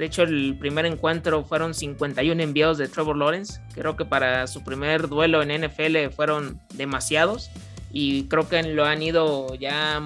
de 0.00 0.06
hecho, 0.06 0.22
el 0.22 0.56
primer 0.58 0.86
encuentro 0.86 1.44
fueron 1.44 1.74
51 1.74 2.42
envíos 2.42 2.78
de 2.78 2.88
Trevor 2.88 3.18
Lawrence. 3.18 3.60
Creo 3.74 3.96
que 3.98 4.06
para 4.06 4.46
su 4.46 4.64
primer 4.64 5.08
duelo 5.08 5.42
en 5.42 5.62
NFL 5.62 6.08
fueron 6.16 6.58
demasiados. 6.72 7.50
Y 7.92 8.24
creo 8.28 8.48
que 8.48 8.62
lo 8.62 8.86
han 8.86 9.02
ido 9.02 9.54
ya 9.56 10.00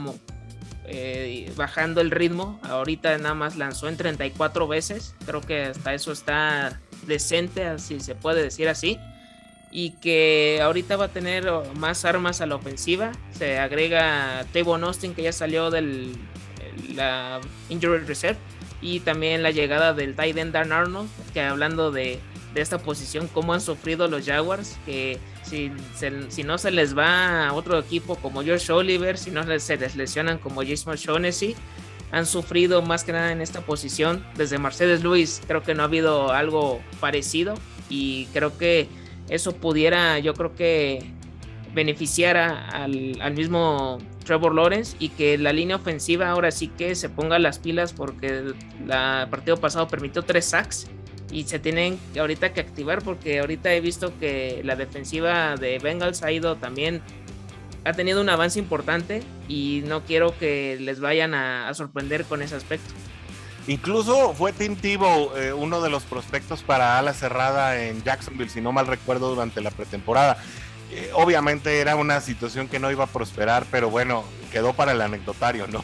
eh, 0.87 1.53
bajando 1.55 2.01
el 2.01 2.11
ritmo. 2.11 2.59
Ahorita 2.65 3.17
nada 3.19 3.37
más 3.37 3.55
lanzó 3.57 3.89
en 3.89 3.97
34 3.97 4.67
veces. 4.67 5.15
Creo 5.27 5.43
que 5.43 5.67
hasta 5.67 5.95
eso 5.95 6.11
está 6.11 6.81
decente, 7.07 7.65
así 7.65 8.01
se 8.01 8.17
puede 8.17 8.43
decir 8.43 8.69
así. 8.69 8.99
Y 9.75 9.91
que 9.91 10.61
ahorita 10.63 10.97
va 10.97 11.07
a 11.07 11.09
tener 11.09 11.51
más 11.77 12.05
armas 12.05 12.41
a 12.41 12.47
la 12.47 12.55
ofensiva. 12.55 13.11
Se 13.37 13.59
agrega 13.59 14.47
Tavon 14.53 14.85
Austin, 14.85 15.15
que 15.15 15.23
ya 15.23 15.33
salió 15.33 15.71
de 15.71 16.15
la 16.95 17.41
Injury 17.69 18.05
Reserve 18.05 18.39
y 18.85 19.01
también 19.01 19.43
la 19.43 19.51
llegada 19.51 19.95
del 19.95 20.15
tight 20.15 20.37
end 20.37 20.53
Dan 20.53 20.71
Arnold, 20.71 21.09
que 21.33 21.41
hablando 21.41 21.91
de, 21.91 22.21
esta 22.55 22.79
posición, 22.79 23.29
cómo 23.33 23.53
han 23.53 23.61
sufrido 23.61 24.07
los 24.07 24.27
Jaguars, 24.27 24.77
que 24.87 25.19
si, 25.43 25.73
si, 26.29 26.45
no 26.45 26.57
se 26.57 26.71
les 26.71 26.97
va 26.97 27.49
a 27.49 27.53
otro 27.53 27.79
equipo 27.81 28.15
como 28.15 28.45
George 28.45 28.71
Oliver, 28.71 29.19
si 29.19 29.33
no 29.33 29.43
se 29.59 29.77
les 29.77 29.97
lesionan 29.97 30.39
como 30.39 30.63
Jason 30.63 30.95
Shaughnessy, 30.95 31.57
han 32.13 32.27
sufrido 32.27 32.81
más 32.81 33.03
que 33.03 33.11
nada 33.11 33.33
en 33.33 33.41
esta 33.41 33.63
posición. 33.63 34.25
Desde 34.37 34.59
Mercedes 34.59 35.03
Luis 35.03 35.43
creo 35.49 35.65
que 35.65 35.75
no 35.75 35.83
ha 35.83 35.87
habido 35.87 36.31
algo 36.31 36.81
parecido 37.01 37.55
y 37.89 38.27
creo 38.27 38.57
que 38.57 38.87
eso 39.29 39.55
pudiera, 39.55 40.19
yo 40.19 40.35
creo 40.35 40.55
que 40.55 41.13
beneficiara 41.75 42.69
al, 42.69 43.21
al 43.21 43.35
mismo 43.35 43.99
Trevor 44.25 44.55
Lawrence 44.55 44.97
y 44.99 45.11
que 45.11 45.39
la 45.39 45.53
línea 45.53 45.77
ofensiva 45.77 46.31
ahora 46.31 46.51
sí 46.51 46.69
que 46.69 46.95
se 46.95 47.09
ponga 47.09 47.39
las 47.39 47.59
pilas 47.59 47.93
porque 47.93 48.29
el 48.29 48.55
partido 49.31 49.57
pasado 49.57 49.89
permitió 49.89 50.23
tres 50.23 50.47
sacks 50.47 50.87
y 51.33 51.45
se 51.45 51.59
tienen 51.59 51.99
ahorita 52.19 52.53
que 52.53 52.61
activar 52.61 53.03
porque 53.03 53.41
ahorita 53.41 53.75
he 53.75 53.81
visto 53.81 54.17
que 54.19 54.63
la 54.65 54.77
defensiva 54.77 55.57
de 55.57 55.79
Bengals 55.79 56.23
ha 56.23 56.31
ido 56.31 56.57
también 56.57 57.03
ha 57.85 57.93
tenido 57.93 58.21
un 58.21 58.29
avance 58.29 58.59
importante 58.59 59.23
y 59.49 59.83
no 59.87 60.05
quiero 60.05 60.37
que 60.39 60.79
les 60.81 61.01
vayan 61.01 61.35
a, 61.35 61.73
sorprender 61.75 62.25
con 62.25 62.41
ese 62.41 62.55
aspecto. 62.55 62.93
Incluso 63.67 64.35
fue 64.35 64.53
Tim 64.53 64.77
Tebow 64.77 65.37
eh, 65.37 65.53
uno 65.53 65.81
de 65.81 65.89
los 65.89 66.03
prospectos 66.03 66.63
para 66.63 66.99
ala 66.99 67.15
cerrada 67.15 67.81
en 67.83 68.03
Jacksonville, 68.05 68.51
si 68.51 68.61
no 68.61 68.73
mal 68.73 68.87
recuerdo, 68.87 69.31
durante 69.31 69.61
la 69.61 69.71
pretemporada. 69.71 70.37
Eh, 70.91 71.11
obviamente 71.15 71.81
era 71.81 71.97
una 71.97 72.21
situación 72.21 72.69
que 72.69 72.79
no 72.79 72.91
iba 72.91 73.05
a 73.05 73.07
prosperar, 73.09 73.65
pero 73.71 73.91
bueno, 73.91 74.25
quedó 74.53 74.75
para 74.75 74.93
el 74.93 75.01
anecdotario, 75.01 75.67
¿no? 75.67 75.83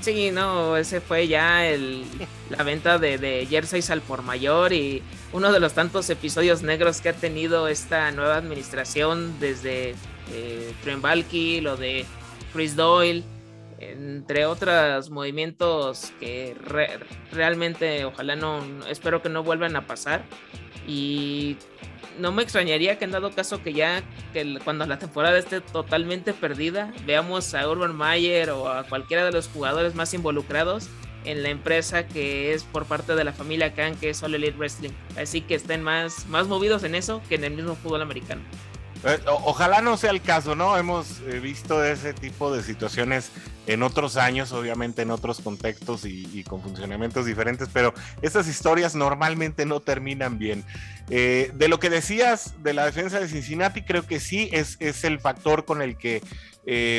Sí, 0.00 0.32
no, 0.32 0.76
ese 0.76 1.00
fue 1.00 1.28
ya 1.28 1.64
el, 1.64 2.04
la 2.50 2.64
venta 2.64 2.98
de, 2.98 3.18
de 3.18 3.46
jerseys 3.46 3.88
al 3.90 4.00
por 4.00 4.22
mayor 4.22 4.72
y 4.72 5.00
uno 5.32 5.52
de 5.52 5.60
los 5.60 5.74
tantos 5.74 6.10
episodios 6.10 6.62
negros 6.62 7.00
que 7.00 7.10
ha 7.10 7.12
tenido 7.12 7.68
esta 7.68 8.10
nueva 8.10 8.36
administración 8.36 9.38
desde 9.38 9.94
eh, 10.32 11.60
lo 11.62 11.76
de 11.76 12.04
Chris 12.52 12.74
Doyle, 12.74 13.22
entre 13.90 14.46
otros 14.46 15.10
movimientos 15.10 16.12
que 16.20 16.56
realmente 17.32 18.04
ojalá 18.04 18.36
no, 18.36 18.60
espero 18.88 19.22
que 19.22 19.28
no 19.28 19.42
vuelvan 19.42 19.76
a 19.76 19.86
pasar 19.86 20.24
y 20.86 21.56
no 22.18 22.32
me 22.32 22.42
extrañaría 22.42 22.98
que 22.98 23.04
en 23.04 23.10
dado 23.10 23.32
caso 23.32 23.62
que 23.62 23.72
ya 23.72 24.02
que 24.32 24.58
cuando 24.64 24.86
la 24.86 24.98
temporada 24.98 25.38
esté 25.38 25.60
totalmente 25.60 26.32
perdida, 26.32 26.92
veamos 27.06 27.54
a 27.54 27.68
Urban 27.68 27.94
Mayer 27.94 28.50
o 28.50 28.68
a 28.68 28.84
cualquiera 28.84 29.24
de 29.24 29.32
los 29.32 29.48
jugadores 29.48 29.94
más 29.94 30.12
involucrados 30.14 30.88
en 31.24 31.42
la 31.42 31.50
empresa 31.50 32.06
que 32.06 32.52
es 32.52 32.64
por 32.64 32.86
parte 32.86 33.14
de 33.14 33.24
la 33.24 33.32
familia 33.32 33.74
Khan, 33.74 33.96
que 33.96 34.10
es 34.10 34.22
All 34.22 34.34
Elite 34.34 34.56
Wrestling. 34.56 34.90
Así 35.16 35.40
que 35.40 35.54
estén 35.54 35.82
más, 35.82 36.26
más 36.26 36.48
movidos 36.48 36.82
en 36.84 36.94
eso 36.94 37.22
que 37.28 37.36
en 37.36 37.44
el 37.44 37.54
mismo 37.54 37.76
fútbol 37.76 38.02
americano. 38.02 38.42
Eh, 39.04 39.18
ojalá 39.26 39.80
no 39.80 39.96
sea 39.96 40.10
el 40.10 40.22
caso, 40.22 40.54
¿no? 40.54 40.76
Hemos 40.76 41.20
eh, 41.20 41.40
visto 41.40 41.84
ese 41.84 42.14
tipo 42.14 42.54
de 42.54 42.62
situaciones 42.62 43.30
en 43.66 43.82
otros 43.82 44.16
años, 44.16 44.52
obviamente 44.52 45.02
en 45.02 45.10
otros 45.10 45.40
contextos 45.40 46.04
y, 46.04 46.44
con 46.44 46.62
funcionamientos 46.62 47.26
diferentes, 47.26 47.68
pero 47.72 47.94
estas 48.22 48.46
historias 48.48 48.94
normalmente 48.94 49.66
no 49.66 49.80
terminan 49.80 50.38
bien. 50.38 50.64
Eh, 51.10 51.50
de 51.54 51.68
lo 51.68 51.78
que 51.78 51.90
decías 51.90 52.54
de 52.62 52.74
la 52.74 52.84
defensa 52.86 53.18
de 53.18 53.28
Cincinnati, 53.28 53.82
creo 53.82 54.06
que 54.06 54.20
sí 54.20 54.48
es, 54.52 54.76
es 54.80 55.04
el 55.04 55.20
factor 55.20 55.64
con 55.64 55.82
el 55.82 55.96
que 55.96 56.22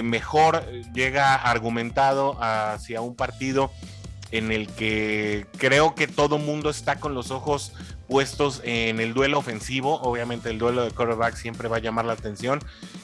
mejor 0.04 0.66
llega 0.94 1.36
argumentado 1.36 2.38
hacia 2.42 3.00
un 3.00 3.16
partido 3.16 3.72
en 4.34 4.52
el 4.52 4.68
que 4.68 5.46
creo 5.58 5.94
que 5.94 6.08
todo 6.08 6.40
mundo 6.40 6.72
está 6.72 7.00
con 7.00 7.14
los 7.14 7.30
ojos 7.30 7.72
puestos 8.08 8.62
en 8.64 9.00
el 9.00 9.14
duelo 9.14 9.38
ofensivo. 9.38 10.02
Obviamente 10.02 10.50
el 10.50 10.58
duelo 10.58 10.84
de 10.84 10.90
quarterback 10.90 11.36
siempre 11.36 11.68
va 11.68 11.78
a 11.78 11.80
llamar 11.80 12.06
la 12.06 12.14
atención. 12.14 12.60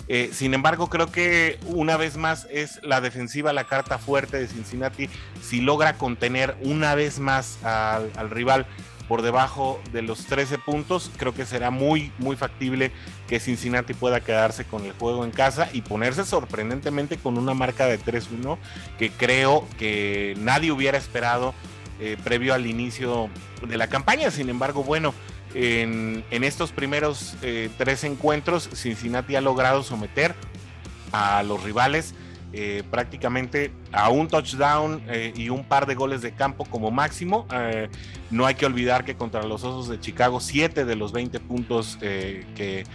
Eh, 0.08 0.32
sin 0.34 0.56
embargo, 0.56 0.90
creo 0.90 1.12
que 1.12 1.60
una 1.68 1.98
vez 1.98 2.18
más 2.18 2.48
es 2.50 2.80
la 2.82 3.00
defensiva 3.00 3.54
la 3.54 3.66
carta 3.66 4.00
fuerte 4.00 4.38
de 4.38 4.48
Cincinnati. 4.48 5.08
Si 5.40 5.62
logra 5.62 5.94
contener 5.94 6.58
una 6.62 6.96
vez 6.96 7.20
más 7.20 7.64
al, 7.64 8.12
al 8.16 8.32
rival 8.32 8.66
por 9.10 9.24
debajo 9.24 9.82
de 9.92 10.04
los 10.04 10.28
13 10.28 10.60
puntos, 10.60 11.10
creo 11.18 11.34
que 11.34 11.44
será 11.44 11.72
muy, 11.72 12.14
muy 12.20 12.36
factible 12.36 12.92
que 13.28 13.40
Cincinnati 13.40 13.96
pueda 13.96 14.22
quedarse 14.22 14.66
con 14.66 14.86
el 14.86 14.94
juego 14.94 15.26
en 15.26 15.32
casa 15.32 15.68
y 15.74 15.82
ponerse 15.82 16.24
sorprendentemente 16.26 17.18
con 17.18 17.40
una 17.40 17.56
marca 17.56 17.88
de 17.88 18.00
3-1 18.00 18.60
que 19.00 19.10
creo 19.10 19.68
que 19.80 20.36
nadie 20.38 20.72
hubiera 20.72 21.00
esperado 21.00 21.56
eh, 22.00 22.18
previo 22.24 22.54
al 22.54 22.68
inicio 22.68 23.32
de 23.68 23.78
la 23.78 23.88
campaña. 23.88 24.30
Sin 24.30 24.48
embargo, 24.48 24.84
bueno, 24.84 25.16
en, 25.56 26.24
estos 26.30 26.72
primeros 26.72 27.36
eh, 27.42 27.72
tres 27.80 28.04
encuentros, 28.04 28.70
Cincinnati 28.76 29.36
ha 29.36 29.42
logrado 29.42 29.82
someter 29.82 30.36
a 31.12 31.42
los 31.42 31.64
rivales 31.64 32.14
eh, 32.52 32.82
prácticamente 32.90 33.72
a 33.92 34.10
un 34.10 34.28
touchdown 34.28 35.04
eh, 35.08 35.32
y 35.36 35.50
un 35.50 35.64
par 35.64 35.86
de 35.86 35.94
goles 35.94 36.24
de 36.24 36.32
campo 36.32 36.66
como 36.66 36.90
máximo. 36.90 37.46
Eh, 37.54 37.90
no 38.32 38.48
hay 38.48 38.56
que 38.56 38.66
olvidar 38.66 39.06
que 39.06 39.16
contra 39.16 39.44
los 39.44 39.64
Osos 39.64 39.88
de 39.88 40.00
Chicago, 40.00 40.40
7 40.40 40.84
de 40.84 40.96
los 40.96 41.12
20 41.12 41.40
puntos 41.42 41.98
que, 42.00 42.86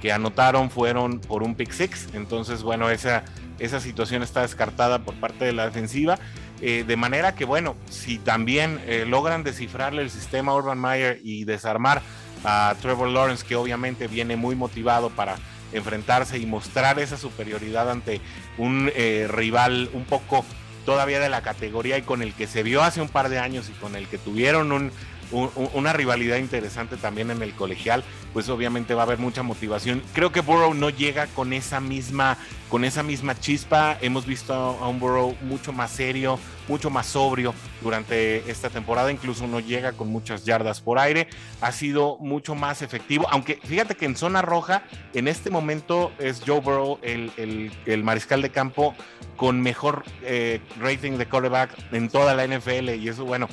que, 0.00 0.12
anotaron 0.12 0.68
fueron 0.68 1.20
por 1.20 1.42
un 1.42 1.54
pick 1.54 1.70
six. 1.70 2.08
Entonces, 2.12 2.62
bueno, 2.62 2.90
esa, 2.90 3.24
esa 3.58 3.80
situación 3.80 4.22
está 4.22 4.42
descartada 4.42 4.98
por 4.98 5.14
parte 5.14 5.46
de 5.46 5.52
la 5.52 5.64
defensiva. 5.64 6.18
de 6.60 6.96
manera 6.96 7.34
que, 7.34 7.46
bueno, 7.46 7.74
si 7.88 8.18
también 8.18 8.80
logran 9.06 9.44
descifrarle 9.44 10.02
el 10.02 10.10
sistema 10.10 10.54
Urban 10.54 10.78
Meyer 10.78 11.20
y 11.22 11.44
desarmar 11.44 12.02
a 12.44 12.74
Trevor 12.82 13.08
Lawrence, 13.08 13.46
que 13.46 13.56
obviamente 13.56 14.06
viene 14.06 14.36
muy 14.36 14.54
motivado 14.56 15.08
para 15.08 15.36
enfrentarse 15.74 16.38
y 16.38 16.46
mostrar 16.46 16.98
esa 16.98 17.16
superioridad 17.16 17.90
ante 17.90 18.20
un 18.58 18.90
eh, 18.94 19.26
rival 19.28 19.90
un 19.92 20.04
poco 20.04 20.44
todavía 20.84 21.20
de 21.20 21.28
la 21.28 21.42
categoría 21.42 21.98
y 21.98 22.02
con 22.02 22.22
el 22.22 22.34
que 22.34 22.46
se 22.46 22.62
vio 22.62 22.82
hace 22.82 23.00
un 23.00 23.08
par 23.08 23.28
de 23.28 23.38
años 23.38 23.68
y 23.70 23.72
con 23.72 23.96
el 23.96 24.06
que 24.06 24.18
tuvieron 24.18 24.72
un, 24.72 24.92
una 25.34 25.92
rivalidad 25.92 26.36
interesante 26.36 26.96
también 26.96 27.30
en 27.30 27.42
el 27.42 27.54
colegial, 27.54 28.04
pues 28.32 28.48
obviamente 28.48 28.94
va 28.94 29.02
a 29.02 29.06
haber 29.06 29.18
mucha 29.18 29.42
motivación. 29.42 30.02
Creo 30.12 30.32
que 30.32 30.40
Burrow 30.40 30.74
no 30.74 30.90
llega 30.90 31.26
con 31.28 31.52
esa 31.52 31.80
misma, 31.80 32.36
con 32.68 32.84
esa 32.84 33.02
misma 33.02 33.38
chispa. 33.38 33.98
Hemos 34.00 34.26
visto 34.26 34.54
a 34.54 34.88
un 34.88 34.98
Burrow 34.98 35.36
mucho 35.42 35.72
más 35.72 35.90
serio, 35.90 36.38
mucho 36.68 36.90
más 36.90 37.06
sobrio 37.06 37.54
durante 37.82 38.50
esta 38.50 38.70
temporada. 38.70 39.12
Incluso 39.12 39.46
no 39.46 39.60
llega 39.60 39.92
con 39.92 40.08
muchas 40.08 40.44
yardas 40.44 40.80
por 40.80 40.98
aire. 40.98 41.28
Ha 41.60 41.72
sido 41.72 42.16
mucho 42.18 42.54
más 42.54 42.82
efectivo. 42.82 43.26
Aunque 43.30 43.60
fíjate 43.64 43.94
que 43.96 44.06
en 44.06 44.16
zona 44.16 44.42
roja, 44.42 44.84
en 45.12 45.28
este 45.28 45.50
momento 45.50 46.12
es 46.18 46.42
Joe 46.46 46.60
Burrow 46.60 46.98
el, 47.02 47.70
el, 47.86 48.04
mariscal 48.04 48.42
de 48.42 48.50
campo 48.50 48.94
con 49.36 49.60
mejor 49.60 50.04
eh, 50.22 50.60
rating 50.80 51.12
de 51.12 51.26
quarterback 51.26 51.70
en 51.92 52.08
toda 52.08 52.34
la 52.34 52.46
NFL. 52.46 52.90
Y 52.90 53.08
eso, 53.08 53.24
bueno, 53.24 53.48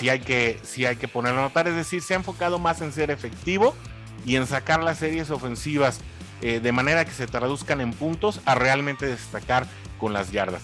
sí 0.00 0.08
hay 0.08 0.20
que, 0.20 0.58
sí 0.62 0.86
hay 0.86 0.96
que 0.96 1.08
ponerlo 1.08 1.40
a 1.40 1.42
notar. 1.44 1.68
Es 1.68 1.74
decir, 1.74 2.00
se 2.00 2.14
ha 2.14 2.16
enfocado 2.16 2.58
más 2.58 2.80
en 2.80 2.90
ser 2.90 3.10
efectivo 3.10 3.74
y 4.24 4.36
en 4.36 4.46
sacar 4.46 4.82
las 4.82 4.98
series 4.98 5.30
ofensivas 5.30 6.00
eh, 6.40 6.58
de 6.58 6.72
manera 6.72 7.04
que 7.04 7.10
se 7.10 7.26
traduzcan 7.26 7.82
en 7.82 7.92
puntos 7.92 8.40
a 8.46 8.54
realmente 8.54 9.04
destacar 9.04 9.66
con 9.98 10.14
las 10.14 10.32
yardas. 10.32 10.62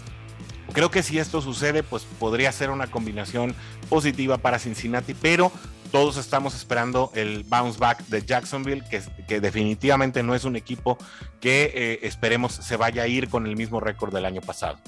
Creo 0.72 0.90
que 0.90 1.02
si 1.02 1.18
esto 1.18 1.42
sucede, 1.42 1.82
pues 1.82 2.04
podría 2.18 2.50
ser 2.50 2.70
una 2.70 2.86
combinación 2.86 3.54
positiva 3.90 4.38
para 4.38 4.58
Cincinnati, 4.58 5.12
pero 5.12 5.52
todos 5.92 6.16
estamos 6.16 6.54
esperando 6.54 7.12
el 7.14 7.44
bounce 7.44 7.78
back 7.78 8.06
de 8.06 8.24
Jacksonville, 8.24 8.82
que, 8.90 9.02
que 9.28 9.40
definitivamente 9.40 10.22
no 10.22 10.34
es 10.34 10.44
un 10.44 10.56
equipo 10.56 10.96
que 11.40 11.72
eh, 11.74 11.98
esperemos 12.02 12.52
se 12.52 12.76
vaya 12.76 13.02
a 13.02 13.06
ir 13.06 13.28
con 13.28 13.46
el 13.46 13.54
mismo 13.54 13.80
récord 13.80 14.14
del 14.14 14.24
año 14.24 14.40
pasado. 14.40 14.78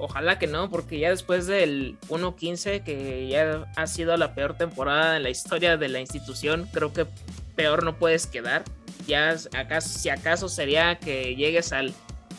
Ojalá 0.00 0.38
que 0.38 0.46
no, 0.46 0.70
porque 0.70 0.98
ya 0.98 1.10
después 1.10 1.46
del 1.46 1.98
1-15, 2.08 2.82
que 2.82 3.28
ya 3.28 3.70
ha 3.76 3.86
sido 3.86 4.16
la 4.16 4.34
peor 4.34 4.56
temporada 4.56 5.18
en 5.18 5.22
la 5.22 5.28
historia 5.30 5.76
de 5.76 5.88
la 5.90 6.00
institución, 6.00 6.66
creo 6.72 6.94
que 6.94 7.06
peor 7.54 7.84
no 7.84 7.98
puedes 7.98 8.26
quedar. 8.26 8.64
Ya 9.06 9.36
acaso, 9.54 9.98
si 9.98 10.08
acaso 10.08 10.48
sería 10.48 10.98
que 10.98 11.36
llegues 11.36 11.74
al 11.74 11.92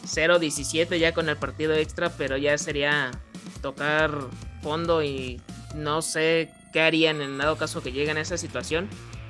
0-17 0.08 0.98
ya 0.98 1.14
con 1.14 1.30
el 1.30 1.38
partido 1.38 1.76
extra, 1.76 2.10
pero 2.10 2.36
ya 2.36 2.58
sería 2.58 3.12
tocar 3.62 4.12
fondo 4.64 5.04
y 5.04 5.40
no 5.76 6.02
sé 6.02 6.50
qué 6.74 6.82
harían 6.82 7.22
en 7.22 7.38
dado 7.38 7.58
caso 7.58 7.84
que 7.84 7.92
lleguen 7.92 8.18
a 8.18 8.22
esa 8.22 8.38
situación. 8.38 8.90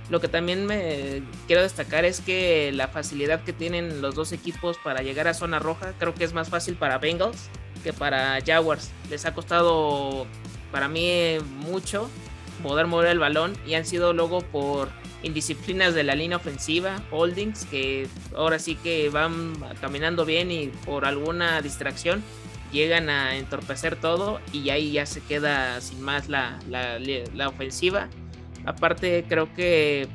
Lo 0.09 0.21
que 0.21 0.29
también 0.29 0.65
me 0.65 1.21
quiero 1.47 1.63
destacar 1.63 2.05
es 2.05 2.21
que 2.21 2.71
la 2.73 2.87
facilidad 2.87 3.43
que 3.43 3.51
tienen 3.51 4.01
los 4.01 4.15
dos 4.15 4.31
equipos 4.31 4.77
para 4.81 5.01
llegar 5.01 5.27
a 5.27 5.33
zona 5.33 5.59
roja, 5.59 5.93
creo 5.99 6.13
que 6.13 6.23
es 6.23 6.31
más 6.31 6.49
fácil 6.49 6.75
para 6.75 6.97
Bengals 6.97 7.49
que 7.83 7.93
para 7.93 8.39
Jaguars. 8.45 8.91
Les 9.09 9.25
ha 9.25 9.33
costado 9.33 10.25
para 10.71 10.87
mí 10.87 11.37
mucho 11.59 12.09
poder 12.63 12.87
mover 12.87 13.09
el 13.09 13.19
balón 13.19 13.53
y 13.65 13.73
han 13.73 13.85
sido 13.85 14.13
luego 14.13 14.41
por 14.41 14.89
indisciplinas 15.23 15.93
de 15.93 16.03
la 16.03 16.15
línea 16.15 16.37
ofensiva, 16.37 17.01
holdings, 17.11 17.65
que 17.65 18.07
ahora 18.35 18.59
sí 18.59 18.75
que 18.75 19.09
van 19.09 19.53
caminando 19.79 20.25
bien 20.25 20.51
y 20.51 20.67
por 20.67 21.05
alguna 21.05 21.61
distracción 21.61 22.23
llegan 22.71 23.09
a 23.09 23.35
entorpecer 23.35 23.95
todo 23.97 24.39
y 24.53 24.69
ahí 24.69 24.93
ya 24.93 25.05
se 25.05 25.21
queda 25.21 25.79
sin 25.81 26.01
más 26.01 26.29
la, 26.29 26.59
la, 26.69 27.47
ofensiva. 27.49 28.09
Aparte 28.65 29.25
creo 29.27 29.53
que 29.53 30.07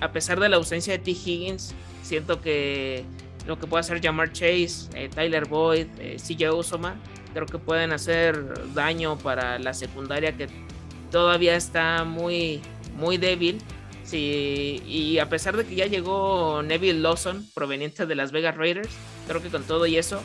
a 0.00 0.12
pesar 0.12 0.40
de 0.40 0.48
la 0.48 0.56
ausencia 0.56 0.94
de 0.94 0.98
T. 0.98 1.10
Higgins, 1.10 1.74
siento 2.02 2.40
que 2.40 3.04
lo 3.46 3.58
que 3.58 3.66
puede 3.66 3.80
hacer 3.80 4.00
Jamar 4.02 4.32
Chase, 4.32 4.88
eh, 4.94 5.08
Tyler 5.08 5.46
Boyd, 5.46 5.86
eh, 5.98 6.16
CJ 6.16 6.52
Usoma, 6.52 6.96
creo 7.32 7.46
que 7.46 7.58
pueden 7.58 7.92
hacer 7.92 8.74
daño 8.74 9.18
para 9.18 9.58
la 9.58 9.74
secundaria 9.74 10.36
que 10.36 10.48
todavía 11.10 11.56
está 11.56 12.04
muy, 12.04 12.60
muy 12.96 13.16
débil. 13.16 13.60
Sí, 14.04 14.82
y 14.86 15.18
a 15.18 15.28
pesar 15.28 15.56
de 15.56 15.64
que 15.64 15.76
ya 15.76 15.86
llegó 15.86 16.62
Neville 16.62 17.00
Lawson, 17.00 17.46
proveniente 17.54 18.06
de 18.06 18.14
las 18.16 18.32
Vegas 18.32 18.56
Raiders, 18.56 18.90
creo 19.28 19.40
que 19.40 19.50
con 19.50 19.62
todo 19.62 19.86
y 19.86 19.96
eso 19.96 20.20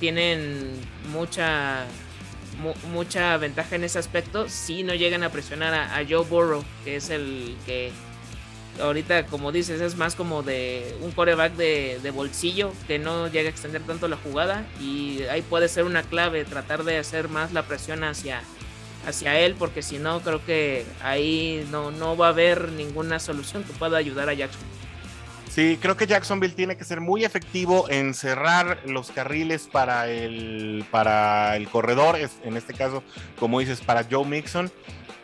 tienen 0.00 0.72
mucha, 1.12 1.84
mucha 2.92 3.36
ventaja 3.36 3.76
en 3.76 3.84
ese 3.84 4.00
aspecto 4.00 4.48
si 4.48 4.82
no 4.82 4.94
llegan 4.94 5.22
a 5.22 5.30
presionar 5.30 5.74
a 5.74 6.04
Joe 6.08 6.24
Burrow, 6.24 6.64
que 6.84 6.96
es 6.96 7.10
el 7.10 7.56
que 7.66 7.92
ahorita, 8.80 9.26
como 9.26 9.52
dices, 9.52 9.80
es 9.80 9.96
más 9.96 10.14
como 10.14 10.42
de 10.42 10.96
un 11.00 11.10
coreback 11.12 11.54
de, 11.54 12.10
bolsillo 12.14 12.72
que 12.86 12.98
no 12.98 13.28
llega 13.28 13.48
a 13.48 13.50
extender 13.50 13.82
tanto 13.82 14.08
la 14.08 14.16
jugada 14.16 14.66
y 14.80 15.22
ahí 15.30 15.42
puede 15.42 15.68
ser 15.68 15.84
una 15.84 16.02
clave 16.02 16.44
tratar 16.44 16.84
de 16.84 16.98
hacer 16.98 17.28
más 17.28 17.52
la 17.52 17.62
presión 17.62 18.04
hacia, 18.04 18.42
hacia 19.06 19.38
él 19.38 19.54
porque 19.58 19.82
si 19.82 19.98
no 19.98 20.20
creo 20.20 20.44
que 20.44 20.84
ahí 21.02 21.66
no, 21.70 21.90
no 21.90 22.16
va 22.16 22.26
a 22.26 22.30
haber 22.30 22.70
ninguna 22.72 23.18
solución 23.18 23.64
que 23.64 23.72
pueda 23.72 23.96
ayudar 23.96 24.28
a 24.28 24.34
Jackson. 24.34 24.60
Sí, 25.50 25.78
creo 25.82 25.96
que 25.96 26.06
Jacksonville 26.06 26.54
tiene 26.54 26.76
que 26.76 26.84
ser 26.84 27.00
muy 27.00 27.24
efectivo 27.24 27.90
en 27.90 28.14
cerrar 28.14 28.78
los 28.86 29.10
carriles 29.10 29.68
para 29.70 30.08
el, 30.08 30.84
para 30.92 31.56
el 31.56 31.68
corredor, 31.68 32.16
en 32.16 32.56
este 32.56 32.72
caso, 32.72 33.02
como 33.38 33.58
dices, 33.58 33.80
para 33.80 34.06
Joe 34.08 34.24
Mixon 34.24 34.70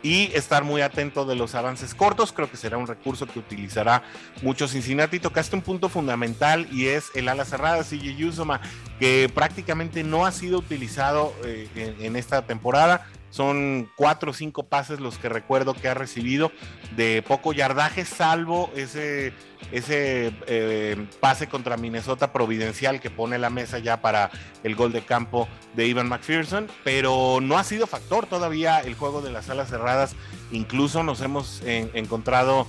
y 0.03 0.31
estar 0.33 0.63
muy 0.63 0.81
atento 0.81 1.25
de 1.25 1.35
los 1.35 1.55
avances 1.55 1.95
cortos. 1.95 2.31
Creo 2.31 2.49
que 2.49 2.57
será 2.57 2.77
un 2.77 2.87
recurso 2.87 3.25
que 3.25 3.39
utilizará 3.39 4.03
mucho 4.41 4.67
Cincinnati. 4.67 5.19
Tocaste 5.19 5.55
un 5.55 5.61
punto 5.61 5.89
fundamental 5.89 6.67
y 6.71 6.87
es 6.87 7.05
el 7.15 7.27
ala 7.27 7.45
cerrada, 7.45 7.83
CJ 7.83 8.15
Yusoma, 8.15 8.61
que 8.99 9.29
prácticamente 9.33 10.03
no 10.03 10.25
ha 10.25 10.31
sido 10.31 10.59
utilizado 10.59 11.33
eh, 11.45 11.67
en, 11.99 12.15
esta 12.15 12.43
temporada. 12.43 13.07
Son 13.29 13.89
cuatro 13.95 14.31
o 14.31 14.33
cinco 14.33 14.63
pases 14.63 14.99
los 14.99 15.17
que 15.17 15.29
recuerdo 15.29 15.73
que 15.73 15.87
ha 15.87 15.93
recibido 15.93 16.51
de 16.95 17.23
poco 17.27 17.53
yardaje, 17.53 18.05
salvo 18.05 18.71
ese, 18.75 19.33
ese 19.71 20.33
eh, 20.47 21.07
pase 21.19 21.47
contra 21.47 21.77
Minnesota 21.77 22.31
providencial 22.31 22.99
que 22.99 23.09
pone 23.09 23.37
la 23.37 23.49
mesa 23.49 23.79
ya 23.79 24.01
para 24.01 24.31
el 24.63 24.75
gol 24.75 24.91
de 24.91 25.01
campo 25.01 25.47
de 25.75 25.87
Ivan 25.87 26.07
McPherson, 26.07 26.67
pero 26.83 27.39
no 27.41 27.57
ha 27.57 27.63
sido 27.63 27.85
factor 27.85 28.25
todavía 28.25 28.79
el 28.79 28.95
juego 28.95 29.21
de 29.21 29.31
las 29.31 29.49
alas 29.49 29.69
cerradas. 29.69 30.15
Incluso 30.51 31.03
nos 31.03 31.21
hemos 31.21 31.61
encontrado 31.65 32.65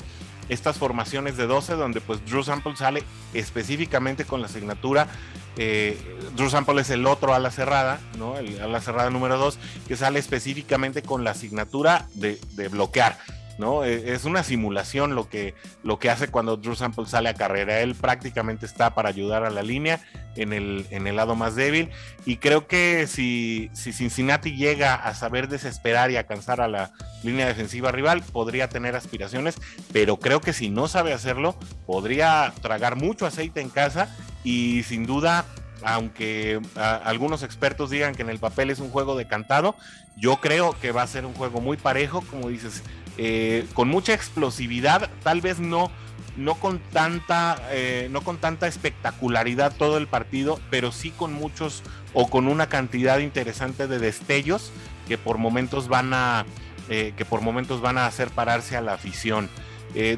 estas 0.49 0.79
formaciones 0.79 1.37
de 1.37 1.47
12 1.47 1.75
donde 1.75 2.01
pues 2.01 2.25
Drew 2.27 2.43
Sample 2.43 2.77
sale 2.77 3.03
específicamente 3.35 4.25
con 4.25 4.41
la 4.41 4.47
asignatura. 4.47 5.09
Eh, 5.57 5.99
Drew 6.37 6.51
Sample 6.51 6.81
es 6.81 6.91
el 6.91 7.07
otro 7.07 7.35
a 7.35 7.39
la 7.39 7.51
cerrada, 7.51 8.01
¿no? 8.17 8.37
El 8.39 8.61
ala 8.61 8.81
cerrada 8.81 9.11
número 9.11 9.39
2, 9.39 9.59
que 9.89 9.97
sale 9.97 10.19
específicamente 10.19 11.03
con 11.03 11.25
la 11.25 11.33
asignatura 11.33 12.07
de 12.15 12.39
bloquear. 12.69 13.19
¿No? 13.59 13.85
E, 13.85 14.15
es 14.15 14.25
una 14.25 14.43
simulación 14.43 15.15
lo 15.15 15.29
que, 15.29 15.55
lo 15.83 15.99
que 15.99 16.11
hace 16.11 16.29
cuando 16.29 16.57
Drew 16.57 16.75
Sample 16.75 17.07
sale 17.07 17.29
a 17.29 17.35
carrera. 17.35 17.81
Él 17.81 17.95
prácticamente 17.95 18.67
está 18.67 18.95
para 18.95 19.09
ayudar 19.09 19.45
a 19.45 19.51
la 19.51 19.63
línea 19.63 20.01
en 20.37 20.53
el, 20.53 20.87
en 20.91 21.07
el 21.07 21.17
lado 21.17 21.35
más 21.35 21.55
débil. 21.55 21.91
Y 22.25 22.37
creo 22.37 22.67
que 22.67 23.07
si, 23.07 23.71
si 23.75 23.93
Cincinnati 23.93 24.57
llega 24.57 24.95
a 24.95 25.15
saber 25.15 25.49
desesperar 25.49 26.11
y 26.11 26.17
a 26.17 26.27
cansar 26.27 26.61
a 26.61 26.69
la 26.69 26.93
línea 27.23 27.47
defensiva 27.47 27.93
rival, 27.93 28.23
podría 28.23 28.69
tener 28.69 28.95
aspiraciones, 28.97 29.57
pero 29.93 30.19
creo 30.19 30.41
que 30.41 30.53
si 30.53 30.71
no 30.71 30.89
sabe 30.89 31.13
hacerlo, 31.13 31.57
podría 31.87 32.53
tragar 32.63 32.97
mucho 32.97 33.27
aceite 33.27 33.61
en 33.61 33.69
casa 33.71 34.15
y 34.45 34.83
sin 34.85 35.05
duda 35.07 35.45
aunque 35.83 36.61
algunos 36.77 37.43
expertos 37.43 37.91
digan 37.91 38.15
que 38.15 38.23
en 38.23 38.31
el 38.31 38.39
papel 38.39 38.71
es 38.71 38.81
un 38.81 38.91
juego 38.91 39.17
decantado, 39.17 39.77
yo 40.17 40.39
creo 40.39 40.77
que 40.81 40.93
va 40.93 41.03
a 41.03 41.07
ser 41.07 41.25
un 41.25 41.35
juego 41.35 41.61
muy 41.61 41.77
parejo, 41.77 42.23
como 42.23 42.49
dices, 42.49 42.83
eh, 43.21 43.67
con 43.75 43.89
mucha 43.89 44.15
explosividad, 44.15 45.11
tal 45.25 45.41
vez 45.41 45.59
no, 45.59 45.91
no 46.37 46.55
con 46.55 46.79
tanta, 46.79 47.61
eh, 47.71 48.07
no 48.13 48.21
con 48.21 48.39
tanta 48.39 48.69
espectacularidad 48.69 49.75
todo 49.77 49.99
el 49.99 50.07
partido, 50.07 50.61
pero 50.71 50.93
sí 50.93 51.11
con 51.11 51.33
muchos 51.33 51.83
o 52.15 52.31
con 52.31 52.47
una 52.47 52.69
cantidad 52.69 53.19
interesante 53.19 53.89
de 53.89 53.99
destellos 53.99 54.71
que 55.09 55.19
por 55.19 55.37
momentos 55.37 55.89
van 55.89 56.15
a, 56.15 56.47
eh, 56.89 57.13
que 57.17 57.25
por 57.25 57.41
momentos 57.41 57.81
van 57.81 57.99
a 57.99 58.07
hacer 58.07 58.31
pararse 58.31 58.77
a 58.77 58.81
la 58.81 58.95
afición. 58.95 59.51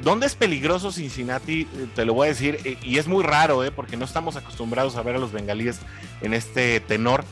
¿Dónde 0.02 0.26
es 0.26 0.34
peligroso 0.34 0.92
Cincinnati? 0.92 1.64
Te 1.94 2.04
lo 2.04 2.12
voy 2.12 2.26
a 2.26 2.30
decir, 2.30 2.78
y 2.82 2.98
es 2.98 3.06
muy 3.06 3.22
raro, 3.22 3.62
porque 3.74 3.96
no 3.96 4.04
estamos 4.04 4.36
acostumbrados 4.36 4.96
a 4.96 5.02
ver 5.02 5.14
a 5.14 5.18
los 5.18 5.32
bengalíes 5.32 5.78
en 6.20 6.34
este 6.34 6.80
tenor. 6.80 7.24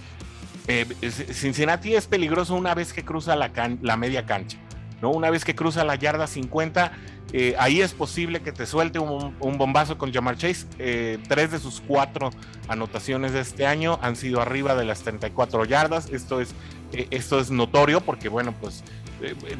Cincinnati 1.32 1.94
es 1.96 2.06
peligroso 2.06 2.54
una 2.54 2.74
vez 2.74 2.92
que 2.94 3.04
cruza 3.04 3.36
la, 3.36 3.50
la 3.82 3.96
media 3.98 4.24
cancha. 4.24 4.56
¿No? 5.00 5.10
Una 5.10 5.30
vez 5.30 5.44
que 5.44 5.54
cruza 5.54 5.84
la 5.84 5.94
yarda 5.96 6.26
50, 6.26 6.92
eh, 7.32 7.54
ahí 7.58 7.82
es 7.82 7.92
posible 7.92 8.40
que 8.40 8.52
te 8.52 8.64
suelte 8.64 8.98
un, 8.98 9.58
bombazo 9.58 9.98
con 9.98 10.12
Jamar 10.12 10.36
Chase. 10.36 10.66
Eh, 10.78 11.18
tres 11.28 11.50
de 11.50 11.58
sus 11.58 11.80
cuatro 11.80 12.30
anotaciones 12.68 13.32
de 13.32 13.40
este 13.40 13.66
año 13.66 13.98
han 14.02 14.16
sido 14.16 14.40
arriba 14.40 14.74
de 14.74 14.84
las 14.84 15.02
34 15.02 15.64
yardas. 15.66 16.08
Esto 16.10 16.40
es, 16.40 16.54
eh, 16.92 17.06
esto 17.10 17.38
es 17.38 17.50
notorio 17.50 18.00
porque, 18.00 18.28
bueno, 18.28 18.54
pues 18.58 18.82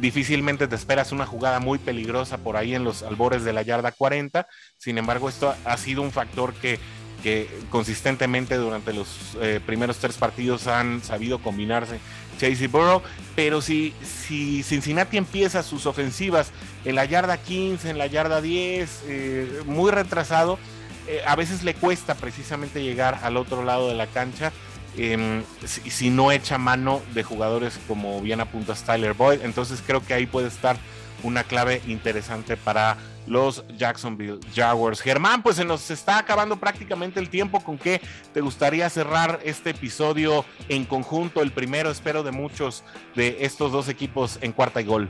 difícilmente 0.01 0.68
te 0.68 0.77
esperas 0.77 1.11
una 1.11 1.27
jugada 1.27 1.59
muy 1.59 1.81
peligrosa 1.81 2.38
por 2.38 2.57
ahí 2.57 2.77
en 2.77 2.85
los 2.85 3.03
albores 3.03 3.42
de 3.42 3.53
la 3.53 3.62
yarda 3.62 3.90
40. 3.90 4.46
Sin 4.79 4.98
embargo, 4.98 5.29
esto 5.29 5.55
ha 5.64 5.77
sido 5.77 6.03
un 6.03 6.12
factor 6.12 6.55
que 6.55 6.79
que 7.18 7.48
consistentemente 7.68 8.55
durante 8.55 8.92
los 8.92 9.37
primeros 9.66 9.96
tres 9.98 10.16
partidos 10.16 10.68
han 10.68 11.03
sabido 11.03 11.40
combinarse 11.40 11.98
Chase 12.38 12.68
Burrow, 12.68 13.03
pero 13.37 13.61
si, 13.61 13.92
si 14.03 14.62
Cincinnati 14.62 15.16
empieza 15.16 15.62
sus 15.62 15.87
ofensivas 15.87 16.51
en 16.85 16.94
la 16.94 17.05
yarda 17.05 17.37
15, 17.37 17.90
en 17.90 17.98
la 17.98 18.07
yarda 18.07 18.40
10, 18.40 19.03
eh, 19.07 19.62
muy 19.66 19.90
retrasado, 19.90 20.59
eh, 21.07 21.22
a 21.27 21.37
veces 21.37 21.62
le 21.64 21.74
cuesta 21.74 22.14
precisamente 22.14 22.83
llegar 22.83 23.20
al 23.22 23.37
otro 23.37 23.64
lado 23.64 23.88
de 23.88 23.94
la 23.94 24.07
cancha. 24.07 24.53
Em, 24.96 25.44
si, 25.64 25.90
si, 25.90 26.11
no 26.11 26.33
echa 26.33 26.59
mano 26.59 27.03
de 27.14 27.22
jugadores 27.22 27.79
como 27.87 28.20
bien 28.20 28.40
apunta 28.40 28.74
Tyler 28.74 29.12
Boyd, 29.12 29.42
entonces 29.42 29.83
creo 29.87 30.05
que 30.05 30.14
ahí 30.14 30.27
puede 30.27 30.48
estar 30.48 30.77
una 31.22 31.44
clave 31.44 31.83
interesante 31.87 32.57
para 32.57 32.96
los 33.29 33.64
Jacksonville 33.77 34.41
Jaguars. 34.55 35.01
Germán, 35.01 35.43
pues 35.43 35.57
se 35.57 35.64
nos 35.64 35.91
está 35.91 36.19
acabando 36.19 36.59
prácticamente 36.59 37.21
el 37.21 37.29
tiempo. 37.29 37.62
¿Con 37.62 37.79
qué 37.79 38.01
te 38.33 38.41
gustaría 38.41 38.88
cerrar 38.91 39.41
este 39.45 39.71
episodio 39.71 40.45
en 40.69 40.85
conjunto? 40.85 41.43
El 41.43 41.53
primero, 41.53 41.91
espero, 41.91 42.23
de 42.23 42.33
muchos 42.33 42.85
de 43.14 43.38
estos 43.41 43.73
dos 43.73 43.88
equipos 43.88 44.38
en 44.41 44.53
cuarta 44.53 44.81
y 44.81 44.85
gol. 44.85 45.09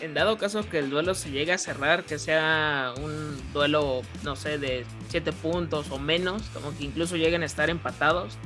En 0.00 0.12
dado 0.12 0.36
caso 0.36 0.68
que 0.68 0.78
el 0.78 0.90
duelo 0.90 1.14
se 1.14 1.30
llegue 1.30 1.52
a 1.52 1.58
cerrar, 1.58 2.04
que 2.04 2.18
sea 2.18 2.92
un 3.02 3.40
duelo, 3.54 4.02
no 4.24 4.36
sé, 4.36 4.58
de 4.58 4.84
siete 5.08 5.32
puntos 5.32 5.90
o 5.90 5.98
menos, 5.98 6.42
como 6.52 6.76
que 6.76 6.84
incluso 6.84 7.16
lleguen 7.16 7.42
a 7.42 7.46
estar 7.46 7.70
empatados, 7.70 8.36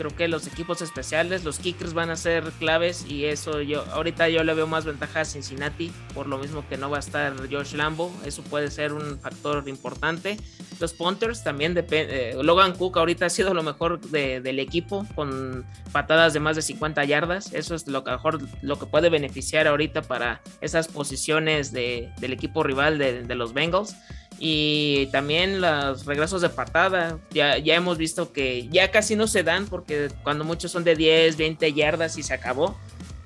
Creo 0.00 0.16
que 0.16 0.28
los 0.28 0.46
equipos 0.46 0.80
especiales, 0.80 1.44
los 1.44 1.58
kickers 1.58 1.92
van 1.92 2.08
a 2.08 2.16
ser 2.16 2.42
claves 2.58 3.04
y 3.06 3.26
eso 3.26 3.60
yo 3.60 3.84
ahorita 3.92 4.30
yo 4.30 4.42
le 4.44 4.54
veo 4.54 4.66
más 4.66 4.86
ventaja 4.86 5.20
a 5.20 5.24
Cincinnati 5.26 5.92
por 6.14 6.26
lo 6.26 6.38
mismo 6.38 6.66
que 6.66 6.78
no 6.78 6.88
va 6.88 6.96
a 6.96 7.00
estar 7.00 7.34
Josh 7.52 7.74
Lambo, 7.74 8.10
eso 8.24 8.42
puede 8.42 8.70
ser 8.70 8.94
un 8.94 9.20
factor 9.20 9.68
importante. 9.68 10.38
Los 10.80 10.94
punters 10.94 11.44
también 11.44 11.74
depende. 11.74 12.30
Eh, 12.30 12.42
Logan 12.42 12.74
Cook 12.74 12.96
ahorita 12.96 13.26
ha 13.26 13.28
sido 13.28 13.52
lo 13.52 13.62
mejor 13.62 14.00
del 14.00 14.58
equipo 14.58 15.06
con 15.14 15.66
patadas 15.92 16.32
de 16.32 16.40
más 16.40 16.56
de 16.56 16.62
50 16.62 17.04
yardas, 17.04 17.52
eso 17.52 17.74
es 17.74 17.86
lo 17.86 18.02
que 18.02 18.10
mejor 18.10 18.38
lo 18.62 18.78
que 18.78 18.86
puede 18.86 19.10
beneficiar 19.10 19.66
ahorita 19.66 20.00
para 20.00 20.40
esas 20.62 20.88
posiciones 20.88 21.72
del 21.72 22.32
equipo 22.32 22.62
rival 22.62 22.96
de, 22.96 23.22
de 23.22 23.34
los 23.34 23.52
Bengals 23.52 23.94
y 24.42 25.06
también 25.12 25.60
los 25.60 26.06
regresos 26.06 26.40
de 26.40 26.48
patada. 26.48 27.18
Ya, 27.30 27.58
ya 27.58 27.74
hemos 27.74 27.98
visto 27.98 28.32
que 28.32 28.66
ya 28.68 28.90
casi 28.90 29.14
no 29.14 29.26
se 29.26 29.42
dan 29.42 29.66
porque 29.66 30.08
cuando 30.24 30.44
muchos 30.44 30.72
son 30.72 30.82
de 30.82 30.96
10, 30.96 31.36
20 31.36 31.72
yardas 31.74 32.16
y 32.16 32.22
se 32.22 32.32
acabó. 32.32 32.76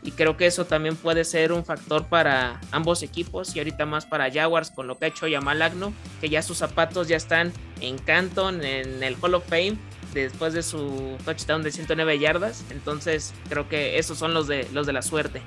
Y 0.03 0.11
creo 0.11 0.37
que 0.37 0.45
eso 0.45 0.67
también 0.67 0.97
puede 0.97 1.25
ser 1.25 1.53
un 1.53 1.65
factor 1.65 2.09
para 2.09 2.61
ambos 2.73 3.03
equipos 3.03 3.57
y 3.57 3.61
ahorita 3.61 3.87
más 3.87 4.05
para 4.05 4.31
Jaguars 4.31 4.71
con 4.71 4.87
lo 4.87 4.99
que 4.99 5.07
ha 5.07 5.09
hecho 5.09 5.27
Yamal 5.27 5.63
Agno, 5.63 5.95
que 6.21 6.29
ya 6.29 6.43
sus 6.43 6.59
zapatos 6.59 7.09
ya 7.09 7.17
están 7.17 7.55
en 7.81 7.97
Canton, 7.97 8.63
en 8.63 9.03
el 9.03 9.17
Hall 9.23 9.35
of 9.35 9.49
Fame, 9.49 9.79
después 10.13 10.53
de 10.53 10.63
su 10.63 11.17
touchdown 11.25 11.63
de 11.63 11.71
109 11.71 12.19
yardas. 12.19 12.65
Entonces 12.71 13.33
creo 13.49 13.69
que 13.69 13.99
esos 13.99 14.19
son 14.19 14.35
los 14.35 14.47
de, 14.47 14.69
los 14.73 14.87
de 14.87 14.93
la 14.93 15.01
suerte. 15.01 15.41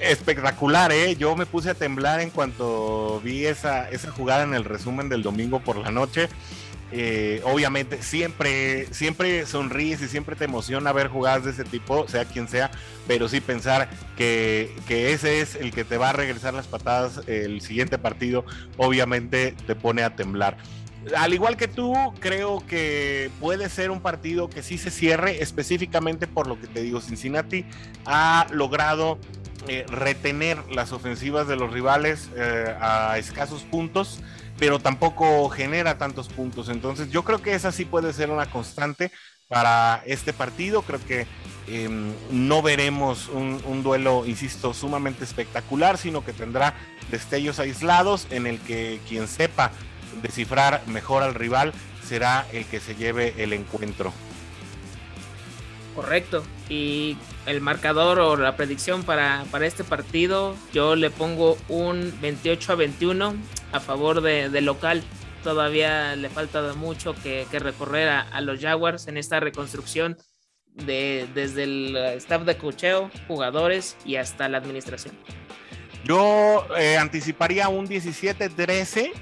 Espectacular, 0.00 0.92
¿eh? 0.92 1.16
Yo 1.16 1.36
me 1.36 1.46
puse 1.46 1.70
a 1.70 1.74
temblar 1.74 2.20
en 2.20 2.30
cuanto 2.30 3.20
vi 3.24 3.46
esa, 3.46 3.88
esa 3.90 4.10
jugada 4.10 4.44
en 4.44 4.54
el 4.54 4.64
resumen 4.64 5.08
del 5.08 5.22
domingo 5.22 5.60
por 5.60 5.76
la 5.76 5.90
noche. 5.90 6.28
Eh, 6.92 7.40
obviamente, 7.44 8.00
siempre, 8.00 8.86
siempre 8.92 9.44
sonríes 9.44 10.00
y 10.02 10.08
siempre 10.08 10.36
te 10.36 10.44
emociona 10.44 10.92
ver 10.92 11.08
jugadas 11.08 11.44
de 11.44 11.50
ese 11.50 11.64
tipo, 11.64 12.06
sea 12.06 12.24
quien 12.24 12.46
sea, 12.46 12.70
pero 13.08 13.28
sí 13.28 13.40
pensar 13.40 13.90
que, 14.16 14.72
que 14.86 15.12
ese 15.12 15.40
es 15.40 15.56
el 15.56 15.72
que 15.72 15.84
te 15.84 15.98
va 15.98 16.10
a 16.10 16.12
regresar 16.12 16.54
las 16.54 16.68
patadas 16.68 17.22
el 17.26 17.60
siguiente 17.60 17.98
partido, 17.98 18.44
obviamente 18.76 19.56
te 19.66 19.74
pone 19.74 20.04
a 20.04 20.14
temblar 20.14 20.56
al 21.14 21.34
igual 21.34 21.56
que 21.56 21.68
tú, 21.68 21.94
creo 22.18 22.64
que 22.66 23.30
puede 23.40 23.68
ser 23.68 23.90
un 23.90 24.00
partido 24.00 24.48
que 24.48 24.62
sí 24.62 24.78
se 24.78 24.90
cierre, 24.90 25.42
específicamente 25.42 26.26
por 26.26 26.46
lo 26.46 26.60
que 26.60 26.66
te 26.66 26.82
digo, 26.82 27.00
Cincinnati 27.00 27.64
ha 28.04 28.46
logrado 28.50 29.18
eh, 29.68 29.84
retener 29.88 30.58
las 30.70 30.92
ofensivas 30.92 31.48
de 31.48 31.56
los 31.56 31.72
rivales 31.72 32.30
eh, 32.36 32.74
a 32.80 33.18
escasos 33.18 33.62
puntos, 33.62 34.20
pero 34.58 34.78
tampoco 34.78 35.48
genera 35.48 35.98
tantos 35.98 36.28
puntos. 36.28 36.68
Entonces 36.68 37.10
yo 37.10 37.24
creo 37.24 37.42
que 37.42 37.54
esa 37.54 37.72
sí 37.72 37.84
puede 37.84 38.12
ser 38.12 38.30
una 38.30 38.50
constante 38.50 39.10
para 39.48 40.02
este 40.06 40.32
partido. 40.32 40.82
Creo 40.82 41.00
que 41.06 41.26
em, 41.68 42.12
no 42.30 42.62
veremos 42.62 43.28
un, 43.28 43.60
un, 43.66 43.82
duelo, 43.82 44.24
insisto, 44.26 44.74
sumamente 44.74 45.24
espectacular, 45.24 45.98
sino 45.98 46.24
que 46.24 46.32
tendrá 46.32 46.74
destellos 47.10 47.58
aislados 47.58 48.26
en 48.30 48.46
el 48.46 48.60
que 48.60 49.00
quien 49.08 49.28
sepa 49.28 49.72
descifrar 50.22 50.82
mejor 50.86 51.22
al 51.22 51.34
rival 51.34 51.72
será 52.06 52.46
el 52.52 52.64
que 52.64 52.80
se 52.80 52.94
lleve 52.94 53.34
el 53.38 53.52
encuentro. 53.52 54.12
Correcto. 55.94 56.44
Y 56.68 57.16
el 57.46 57.60
marcador 57.60 58.18
o 58.18 58.36
la 58.36 58.56
predicción 58.56 59.04
para, 59.04 59.44
para 59.50 59.66
este 59.66 59.84
partido, 59.84 60.56
yo 60.72 60.96
le 60.96 61.10
pongo 61.10 61.56
un 61.68 62.12
28 62.20 62.72
a 62.72 62.74
21 62.74 63.34
a 63.72 63.80
favor 63.80 64.20
de, 64.20 64.60
local. 64.60 65.02
Todavía 65.42 66.16
le 66.16 66.28
falta 66.28 66.74
mucho 66.74 67.14
que, 67.14 67.46
recorrer 67.52 68.08
a, 68.08 68.40
los 68.40 68.60
Jaguars 68.60 69.06
en 69.06 69.16
esta 69.16 69.38
reconstrucción 69.38 70.16
de, 70.74 71.28
desde 71.34 71.62
el 71.62 71.96
staff 72.16 72.42
de 72.42 72.56
cocheo, 72.58 73.10
jugadores 73.28 73.96
y 74.04 74.16
hasta 74.16 74.48
la 74.48 74.58
administración. 74.58 75.14
Yo 76.04 76.66
eh, 76.76 76.96
anticiparía 76.96 77.68
un 77.68 77.88
17-13 77.88 79.12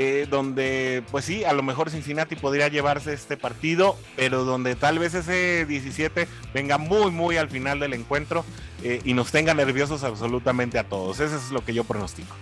eh, 0.00 0.28
donde 0.30 1.02
pues 1.10 1.24
sí, 1.24 1.42
a 1.42 1.52
lo 1.52 1.64
mejor 1.64 1.90
Cincinnati 1.90 2.36
podría 2.36 2.68
llevarse 2.68 3.12
este 3.12 3.36
partido, 3.36 3.96
pero 4.14 4.44
donde 4.44 4.76
tal 4.76 5.00
vez 5.00 5.12
ese 5.14 5.66
17 5.66 6.28
venga 6.54 6.78
muy, 6.78 7.10
muy 7.10 7.36
al 7.36 7.48
final 7.48 7.80
del 7.80 7.94
encuentro 7.94 8.44
eh, 8.84 9.00
y 9.04 9.14
nos 9.14 9.32
tenga 9.32 9.54
nerviosos 9.54 10.04
absolutamente 10.04 10.78
a 10.78 10.84
todos. 10.84 11.18
Eso 11.18 11.34
es 11.34 11.50
lo 11.50 11.64
que 11.64 11.74
yo 11.74 11.82
pronostico. 11.82 12.32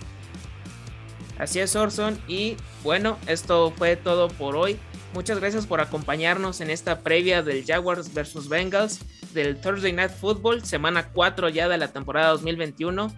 Así 1.39 1.59
es, 1.59 1.75
Orson. 1.77 2.21
Y 2.29 2.59
bueno, 2.85 3.17
esto 3.27 3.73
fue 3.75 3.97
todo 3.97 4.29
por 4.29 4.55
hoy. 4.55 4.79
Muchas 5.15 5.39
gracias 5.41 5.67
por 5.67 5.81
acompañarnos 5.81 6.61
en 6.61 6.69
esta 6.69 7.01
previa 7.01 7.43
del 7.43 7.65
Jaguars 7.65 8.13
versus 8.13 8.51
Bengals 8.51 9.01
del 9.33 9.59
Thursday 9.59 9.95
Night 9.95 10.11
Football, 10.11 10.63
semana 10.63 11.09
4 11.09 11.49
ya 11.49 11.71
de 11.71 11.79
la 11.79 11.89
temporada 11.89 12.33
2021. 12.33 13.11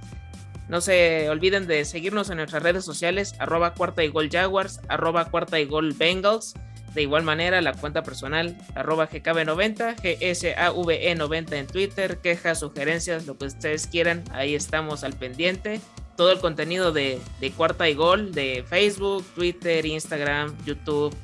No 0.68 0.83
se 0.83 1.31
olviden 1.31 1.66
de 1.66 1.85
seguirnos 1.85 2.28
en 2.31 2.37
nuestras 2.37 2.62
redes 2.62 2.85
sociales, 2.85 3.35
arroba 3.38 3.74
cuarta 3.74 4.04
y 4.04 4.09
gol 4.09 4.28
Jaguars, 4.31 4.81
arroba 4.88 5.31
cuarta 5.31 5.59
y 5.59 5.64
gol 5.64 5.94
Bengals. 5.94 6.54
De 6.94 7.02
igual 7.02 7.22
manera, 7.22 7.61
la 7.61 7.74
cuenta 7.74 8.02
personal, 8.02 8.57
arroba 8.74 9.09
GKB90, 9.09 9.96
GSAVE90 9.96 11.52
en 11.52 11.66
Twitter, 11.66 12.18
quejas, 12.18 12.61
sugerencias, 12.61 13.26
lo 13.26 13.38
que 13.38 13.46
ustedes 13.46 13.87
quieran, 13.87 14.24
ahí 14.33 14.54
estamos 14.54 15.04
al 15.04 15.14
pendiente. 15.14 15.81
Todo 16.16 16.33
el 16.33 16.38
contenido 16.40 16.92
de, 16.92 17.20
de 17.40 17.50
cuarta 17.52 17.88
y 17.88 17.94
gol 17.94 18.33
de 18.33 18.64
Facebook, 18.68 19.24
Twitter, 19.35 19.87
Instagram, 19.87 20.57
YouTube, 20.64 21.14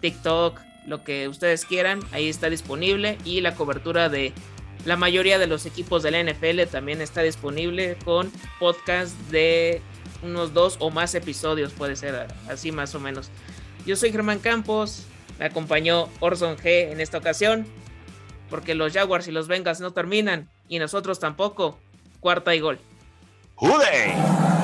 TikTok, 0.00 0.58
lo 0.86 1.04
que 1.04 1.28
ustedes 1.28 1.64
quieran, 1.64 2.00
ahí 2.12 2.28
está 2.28 2.50
disponible. 2.50 3.16
Y 3.24 3.40
la 3.40 3.54
cobertura 3.54 4.08
de 4.08 4.32
la 4.84 4.96
mayoría 4.96 5.38
de 5.38 5.46
los 5.46 5.66
equipos 5.66 6.02
de 6.02 6.10
la 6.10 6.22
NFL 6.22 6.62
también 6.70 7.00
está 7.00 7.22
disponible 7.22 7.96
con 8.04 8.32
podcast 8.58 9.14
de 9.30 9.82
unos 10.22 10.52
dos 10.54 10.76
o 10.80 10.90
más 10.90 11.14
episodios, 11.14 11.72
puede 11.72 11.96
ser 11.96 12.28
así 12.48 12.72
más 12.72 12.94
o 12.94 13.00
menos. 13.00 13.30
Yo 13.86 13.96
soy 13.96 14.12
Germán 14.12 14.38
Campos, 14.38 15.04
me 15.38 15.46
acompañó 15.46 16.08
Orson 16.20 16.56
G 16.56 16.92
en 16.92 17.00
esta 17.00 17.18
ocasión, 17.18 17.66
porque 18.48 18.74
los 18.74 18.92
Jaguars 18.92 19.28
y 19.28 19.32
los 19.32 19.48
Bengals 19.48 19.80
no 19.80 19.92
terminan 19.92 20.48
y 20.68 20.78
nosotros 20.78 21.18
tampoco. 21.18 21.78
Cuarta 22.20 22.54
y 22.54 22.60
gol. 22.60 22.78
¡Jude! 23.54 24.59